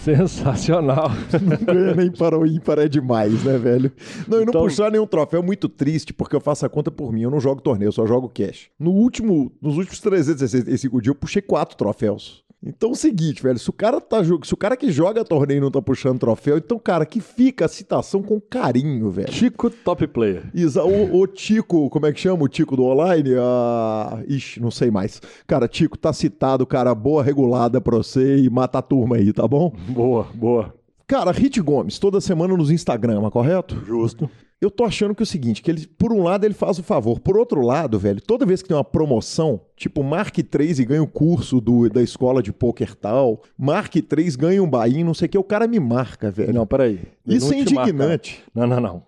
[0.04, 1.12] Sensacional.
[1.40, 3.92] Não ganha nem para o ímpar é demais, né, velho?
[4.28, 6.90] Não, e não Então- puxar nenhum troféu é muito triste, porque eu faço a conta
[6.90, 7.22] por mim.
[7.22, 8.70] Eu não jogo torneio, eu só jogo cash.
[8.80, 12.44] No último, nos últimos 365 dias, eu puxei quatro troféus.
[12.64, 15.62] Então é o seguinte, velho, se o cara tá se o cara que joga torneio
[15.62, 19.32] não tá puxando troféu, então, cara, que fica a citação com carinho, velho.
[19.32, 20.44] Chico Top Player.
[20.54, 23.32] Isa, o, o Tico, como é que chama o Tico do online?
[23.40, 25.20] Ah, ixi, não sei mais.
[25.48, 29.48] Cara, Tico, tá citado, cara, boa regulada pra você e mata a turma aí, tá
[29.48, 29.74] bom?
[29.90, 30.81] Boa, boa.
[31.12, 33.76] Cara, Hit Gomes, toda semana nos Instagram, correto?
[33.86, 34.30] Justo.
[34.62, 36.84] Eu tô achando que é o seguinte, que ele, por um lado, ele faz o
[36.84, 37.20] favor.
[37.20, 41.04] Por outro lado, velho, toda vez que tem uma promoção, tipo, marque 3 e ganha
[41.04, 45.26] o curso do, da escola de pôquer tal, marque 3, ganha um bain, não sei
[45.26, 46.54] o que, o cara me marca, velho.
[46.54, 47.02] Não, peraí.
[47.28, 48.42] Eu Isso não é indignante.
[48.56, 49.04] Não, não, não.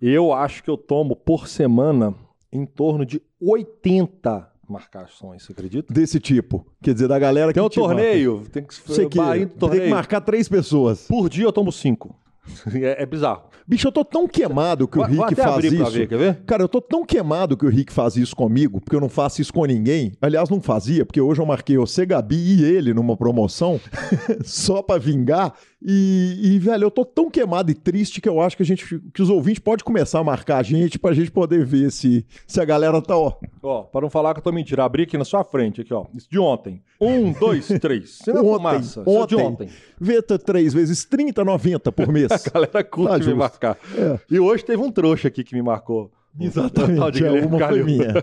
[0.00, 2.14] Eu acho que eu tomo por semana
[2.50, 5.92] em torno de 80 marcações, você acredita?
[5.92, 6.66] Desse tipo.
[6.82, 7.80] Quer dizer, da galera que Tem um marca.
[7.80, 9.82] torneio, tem que Você que Bahia do tem torneio.
[9.84, 11.06] que marcar três pessoas.
[11.06, 12.16] Por dia eu tomo cinco.
[12.74, 13.42] É, é bizarro.
[13.64, 15.92] Bicho, eu tô tão queimado que o vou Rick faz abrir pra isso.
[15.92, 16.42] ver, quer ver?
[16.44, 19.40] Cara, eu tô tão queimado que o Rick faz isso comigo, porque eu não faço
[19.40, 20.10] isso com ninguém.
[20.20, 23.80] Aliás, não fazia, porque hoje eu marquei você, Gabi e ele numa promoção,
[24.44, 25.54] só pra vingar.
[25.84, 29.00] E, e, velho, eu tô tão queimado e triste que eu acho que a gente,
[29.12, 32.60] que os ouvintes podem começar a marcar a gente pra gente poder ver se, se
[32.60, 33.34] a galera tá, ó.
[33.62, 36.06] Ó, para não falar que eu tô mentindo, abri aqui na sua frente, aqui, ó.
[36.14, 36.80] Isso de ontem.
[37.00, 38.18] Um, dois, três.
[38.22, 39.02] Você não é fumaça.
[39.02, 39.68] Isso é de ontem.
[40.00, 42.30] Veta três vezes 30, 90 por mês.
[42.30, 43.76] A galera curte Tá me marcar.
[43.96, 44.18] É.
[44.30, 46.10] E hoje teve um trouxa aqui que me marcou.
[46.38, 48.14] O Exatamente, é, uma foi minha.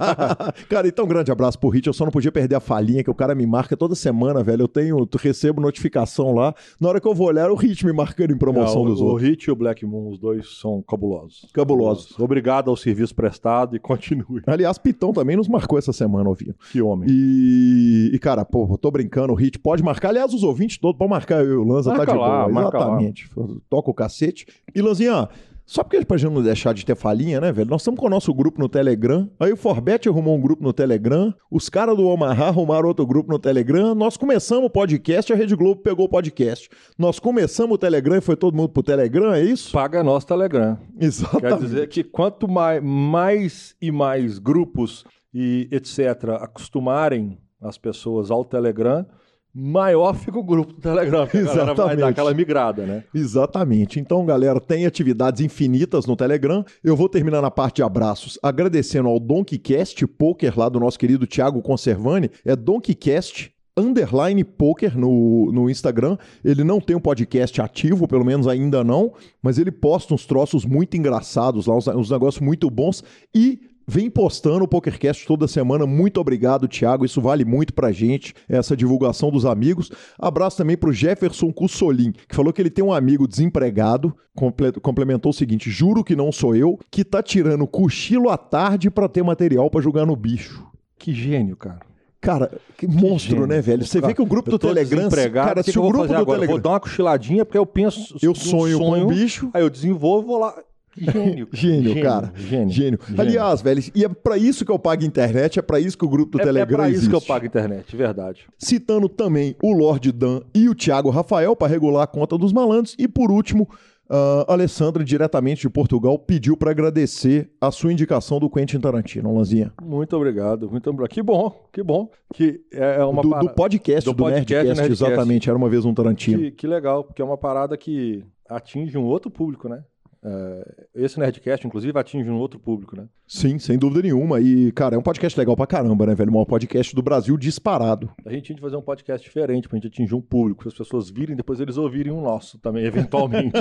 [0.68, 1.86] cara, então grande abraço pro Hit.
[1.86, 4.62] Eu só não podia perder a falinha que o cara me marca toda semana, velho.
[4.62, 6.54] Eu tenho, eu recebo notificação lá.
[6.80, 9.00] Na hora que eu vou olhar, era o Hit me marcando em promoção Não, dos
[9.00, 9.22] o, outros.
[9.22, 11.50] O Hit e o Black Moon, os dois são cabulosos.
[11.52, 12.18] Cabulosos.
[12.18, 14.40] Obrigado ao serviço prestado e continue.
[14.46, 16.54] Aliás, Pitão também nos marcou essa semana, ouvindo.
[16.72, 17.10] Que homem.
[17.10, 20.08] E, e, cara, pô, eu tô brincando, o Hit pode marcar.
[20.08, 22.60] Aliás, os ouvintes todos podem marcar eu e o Lanza, tá Marca de lá, boa.
[22.62, 22.68] lá.
[22.68, 23.30] Exatamente.
[23.68, 24.46] Toca o cacete.
[24.74, 25.28] E, Lanzinha,
[25.70, 27.70] só porque pra gente não deixar de ter falinha, né, velho?
[27.70, 29.30] Nós estamos com o nosso grupo no Telegram.
[29.38, 31.32] Aí o Forbet arrumou um grupo no Telegram.
[31.48, 33.94] Os caras do Omaha arrumaram outro grupo no Telegram.
[33.94, 36.68] Nós começamos o podcast, a Rede Globo pegou o podcast.
[36.98, 39.70] Nós começamos o Telegram e foi todo mundo pro Telegram, é isso?
[39.70, 40.76] Paga nosso Telegram.
[40.98, 41.40] Exatamente.
[41.40, 46.30] Quer dizer que quanto mais, mais e mais grupos e etc.
[46.40, 49.06] acostumarem as pessoas ao Telegram,
[49.54, 51.26] maior fica o grupo do Telegram.
[51.26, 52.00] galera vai Exatamente.
[52.00, 53.04] dar aquela migrada, né?
[53.14, 53.98] Exatamente.
[53.98, 56.64] Então, galera, tem atividades infinitas no Telegram.
[56.82, 61.26] Eu vou terminar na parte de abraços agradecendo ao DonkeyCast Poker lá do nosso querido
[61.26, 62.30] Thiago Conservani.
[62.44, 66.16] É DonkeyCast underline poker no, no Instagram.
[66.44, 70.64] Ele não tem um podcast ativo, pelo menos ainda não, mas ele posta uns troços
[70.64, 73.02] muito engraçados lá, uns, uns negócios muito bons
[73.34, 75.84] e Vem postando o PokerCast toda semana.
[75.84, 77.04] Muito obrigado, Thiago.
[77.04, 79.90] Isso vale muito pra gente, essa divulgação dos amigos.
[80.16, 84.14] Abraço também pro Jefferson Cussolin, que falou que ele tem um amigo desempregado.
[84.36, 88.90] comple- complementou o seguinte: juro que não sou eu, que tá tirando cochilo à tarde
[88.90, 90.64] pra ter material pra jogar no bicho.
[90.96, 91.80] Que gênio, cara.
[92.20, 93.46] Cara, que monstro, gênio.
[93.46, 93.84] né, velho?
[93.84, 95.08] Você vê que o grupo do Telegram.
[95.32, 96.20] Cara, que se que o grupo do agora?
[96.20, 96.48] Eu Telegram.
[96.52, 98.16] Vou dar uma cochiladinha, porque eu penso.
[98.22, 99.50] Eu um sonho com um bicho.
[99.54, 100.54] Aí eu desenvolvo e vou lá.
[100.96, 101.48] Gênio.
[101.52, 102.32] Gênio, cara.
[102.36, 102.70] Gênio.
[102.70, 102.98] Gênio.
[103.16, 106.08] Aliás, velho, e é pra isso que eu pago internet, é pra isso que o
[106.08, 107.28] grupo do é, é Telegram pra isso que eu existe.
[107.28, 108.46] pago internet, verdade.
[108.58, 112.94] citando também o Lord Dan e o Thiago Rafael para regular a conta dos malandros.
[112.98, 113.68] E por último,
[114.12, 119.72] a Alessandra, diretamente de Portugal, pediu para agradecer a sua indicação do Quentin Tarantino, Lanzinha.
[119.80, 121.10] Muito obrigado, muito obrigado.
[121.14, 122.10] Que bom, que bom.
[122.34, 125.04] Que é é uma Do, para- do podcast, do, do podcast, Nerdcast, Nerdcast.
[125.04, 126.38] exatamente, era uma vez um Tarantino.
[126.40, 129.84] Que, que legal, porque é uma parada que atinge um outro público, né?
[130.22, 133.06] É, esse Nerdcast, inclusive, atinge um outro público, né?
[133.26, 134.40] Sim, sem dúvida nenhuma.
[134.40, 136.30] E, cara, é um podcast legal pra caramba, né, velho?
[136.30, 138.10] O maior podcast do Brasil disparado.
[138.26, 141.08] A gente tinha de fazer um podcast diferente pra gente atingir um público, as pessoas
[141.08, 143.52] virem, depois eles ouvirem um nosso também, eventualmente.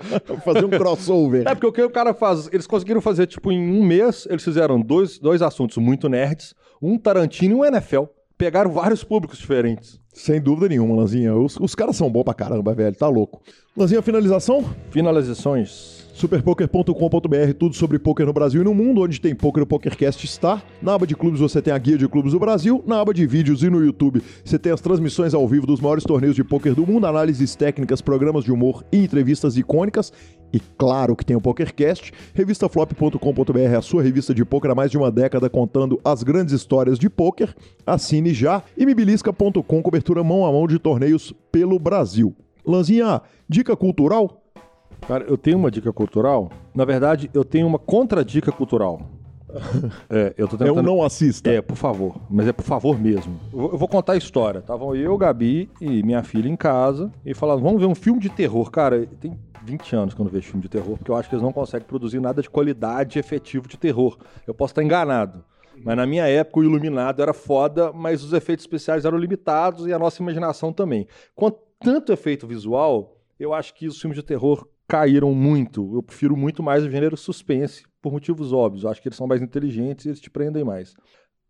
[0.44, 1.46] Fazer um crossover.
[1.46, 4.44] é porque o que o cara faz, eles conseguiram fazer, tipo, em um mês, eles
[4.44, 8.04] fizeram dois, dois assuntos muito nerds, um Tarantino e um NFL.
[8.38, 9.98] Pegaram vários públicos diferentes.
[10.12, 11.34] Sem dúvida nenhuma, Lanzinha.
[11.34, 12.94] Os, os caras são bons pra caramba, velho.
[12.94, 13.42] Tá louco.
[13.76, 14.62] Lanzinha, finalização?
[14.90, 16.05] Finalizações.
[16.16, 20.62] Superpoker.com.br, tudo sobre poker no Brasil e no mundo, onde tem poker o PokerCast está.
[20.80, 23.26] Na aba de clubes você tem a guia de clubes do Brasil, na aba de
[23.26, 26.74] vídeos e no YouTube você tem as transmissões ao vivo dos maiores torneios de poker
[26.74, 30.10] do mundo, análises técnicas, programas de humor e entrevistas icônicas.
[30.54, 32.10] E claro que tem o PokerCast.
[32.32, 36.98] Revistaflop.com.br a sua revista de poker há mais de uma década contando as grandes histórias
[36.98, 37.54] de poker.
[37.86, 38.62] Assine já.
[38.74, 42.34] E mibilisca.com, cobertura mão a mão de torneios pelo Brasil.
[42.64, 44.45] Lanzinha, dica cultural?
[45.06, 46.50] Cara, eu tenho uma dica cultural.
[46.74, 49.00] Na verdade, eu tenho uma contra-dica cultural.
[50.10, 50.80] É, eu tô É tentando...
[50.80, 51.50] um não assista.
[51.50, 52.16] É, por favor.
[52.28, 53.38] Mas é por favor mesmo.
[53.52, 54.58] Eu vou- eu vou contar a história.
[54.58, 58.28] Estavam eu, Gabi e minha filha em casa e falaram: vamos ver um filme de
[58.28, 58.70] terror.
[58.70, 61.34] Cara, tem 20 anos que eu não vejo filme de terror, porque eu acho que
[61.34, 64.18] eles não conseguem produzir nada de qualidade efetivo de terror.
[64.46, 65.42] Eu posso estar enganado.
[65.82, 69.92] Mas na minha época o iluminado era foda, mas os efeitos especiais eram limitados e
[69.92, 71.06] a nossa imaginação também.
[71.34, 75.94] Com tanto efeito visual, eu acho que os filmes de terror caíram muito.
[75.94, 78.84] Eu prefiro muito mais o gênero suspense, por motivos óbvios.
[78.84, 80.94] Eu acho que eles são mais inteligentes e eles te prendem mais.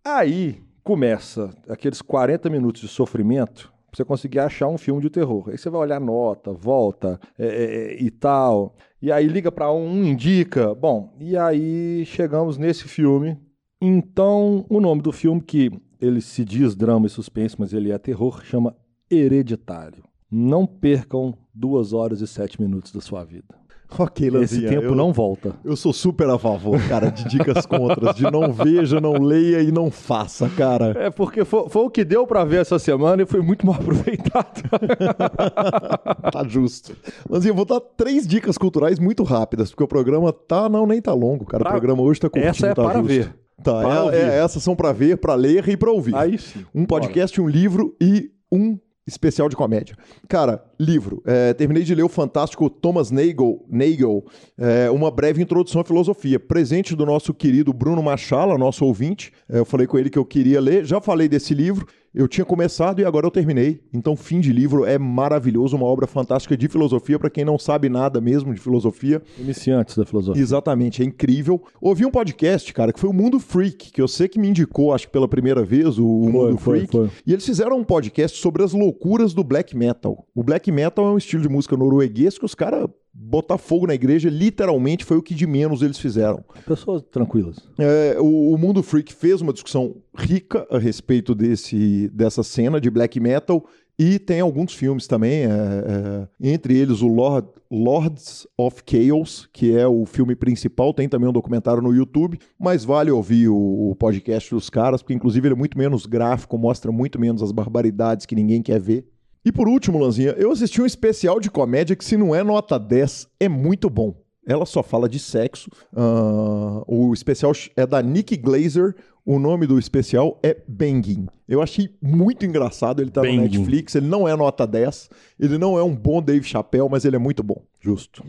[0.04, 5.48] Aí começa aqueles 40 minutos de sofrimento pra você conseguir achar um filme de terror.
[5.48, 8.74] Aí você vai olhar nota, volta é, é, e tal.
[9.00, 10.74] E aí liga para um, um indica.
[10.74, 13.38] Bom, e aí chegamos nesse filme.
[13.80, 15.70] Então, o nome do filme, que
[16.00, 18.74] ele se diz drama e suspense, mas ele é terror, chama
[19.10, 20.04] Hereditário.
[20.30, 23.54] Não percam duas horas e sete minutos da sua vida.
[23.96, 24.68] Ok, Esse Lanzinha.
[24.68, 25.54] tempo eu, não volta.
[25.64, 29.70] Eu sou super a favor, cara, de dicas contras, de não veja, não leia e
[29.70, 30.86] não faça, cara.
[30.98, 33.76] É porque foi, foi o que deu pra ver essa semana e foi muito mal
[33.80, 34.62] aproveitado.
[36.32, 36.96] Tá justo.
[37.30, 40.68] Lanzinha, eu vou dar três dicas culturais muito rápidas, porque o programa tá.
[40.68, 41.62] Não, nem tá longo, cara.
[41.62, 43.06] Pra- O programa hoje tá curtinho, Essa é tá para justo.
[43.08, 43.34] ver.
[43.62, 46.14] Tá, Para é- é- essas são pra ver, pra ler e pra ouvir.
[46.14, 46.64] Aí sim.
[46.74, 49.96] Um podcast, um livro e um especial de comédia.
[50.28, 51.22] Cara, livro.
[51.24, 54.24] É, terminei de ler o fantástico Thomas Nagel, Nagel
[54.58, 56.38] é, Uma Breve Introdução à Filosofia.
[56.38, 59.32] Presente do nosso querido Bruno Machala, nosso ouvinte.
[59.48, 60.84] É, eu falei com ele que eu queria ler.
[60.84, 61.86] Já falei desse livro.
[62.14, 63.78] Eu tinha começado e agora eu terminei.
[63.92, 65.76] Então, fim de livro é maravilhoso.
[65.76, 69.22] Uma obra fantástica de filosofia para quem não sabe nada mesmo de filosofia.
[69.38, 70.40] Iniciantes da filosofia.
[70.40, 71.62] Exatamente, é incrível.
[71.78, 74.94] Ouvi um podcast, cara, que foi o Mundo Freak, que eu sei que me indicou,
[74.94, 76.92] acho que pela primeira vez, o, o Mundo foi, Freak.
[76.92, 77.10] foi.
[77.26, 80.26] E eles fizeram um podcast sobre as loucuras do black metal.
[80.34, 82.88] O black metal é um estilo de música norueguês que os caras
[83.18, 86.44] botar fogo na igreja, literalmente foi o que de menos eles fizeram.
[86.66, 87.56] Pessoas tranquilas.
[87.78, 92.90] É, o, o Mundo Freak fez uma discussão rica a respeito desse, dessa cena de
[92.90, 93.64] black metal
[93.98, 99.74] e tem alguns filmes também, é, é, entre eles o Lord, Lords of Chaos, que
[99.74, 103.96] é o filme principal, tem também um documentário no YouTube, mas vale ouvir o, o
[103.96, 108.26] podcast dos caras, porque inclusive ele é muito menos gráfico, mostra muito menos as barbaridades
[108.26, 109.06] que ninguém quer ver.
[109.46, 112.80] E por último, Lanzinha, eu assisti um especial de comédia que, se não é nota
[112.80, 114.12] 10, é muito bom.
[114.44, 115.70] Ela só fala de sexo.
[115.94, 118.96] Ah, o especial é da Nick Glazer.
[119.24, 121.28] O nome do especial é Banging.
[121.48, 123.00] Eu achei muito engraçado.
[123.00, 123.42] Ele tá no Banging.
[123.42, 123.94] Netflix.
[123.94, 125.10] Ele não é nota 10.
[125.38, 127.62] Ele não é um bom Dave Chappelle, mas ele é muito bom.
[127.80, 128.24] Justo.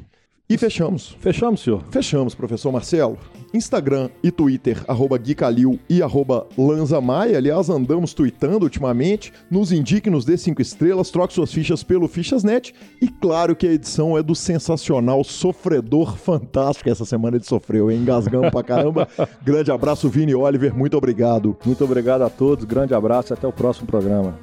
[0.50, 1.18] E fechamos.
[1.20, 1.84] Fechamos, senhor.
[1.92, 3.18] Fechamos, professor Marcelo.
[3.54, 7.38] Instagram e Twitter, arroba Gui Calil e arroba Lanza Maia.
[7.38, 9.34] Aliás, andamos tweetando ultimamente.
[9.52, 12.74] Nos indique, nos dê cinco estrelas, troque suas fichas pelo Fichasnet.
[13.02, 16.90] E claro que a edição é do sensacional Sofredor Fantástico.
[16.90, 18.00] Essa semana ele sofreu, hein?
[18.00, 19.08] Engasgamos pra caramba.
[19.44, 20.74] Grande abraço, Vini Oliver.
[20.74, 21.58] Muito obrigado.
[21.66, 22.64] Muito obrigado a todos.
[22.64, 24.38] Grande abraço e até o próximo programa.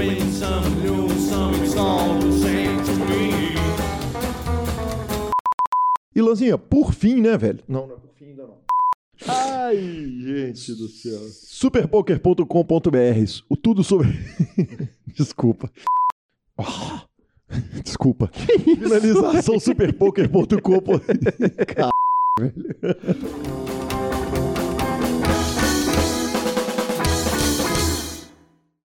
[0.00, 3.52] Win some, lose some, it's all the same to me.
[6.16, 7.58] E Lanzinha, por fim, né, velho?
[7.68, 8.56] Não, não é por fim ainda não.
[9.28, 11.20] Ai, gente do céu.
[11.28, 13.42] Superpoker.com.br.
[13.46, 14.08] O tudo sobre.
[15.14, 15.70] Desculpa.
[16.56, 17.04] Ah,
[17.84, 18.30] Desculpa.
[18.32, 20.80] Finalização superpoker.com.
[21.74, 21.90] Cara,
[22.38, 22.54] velho.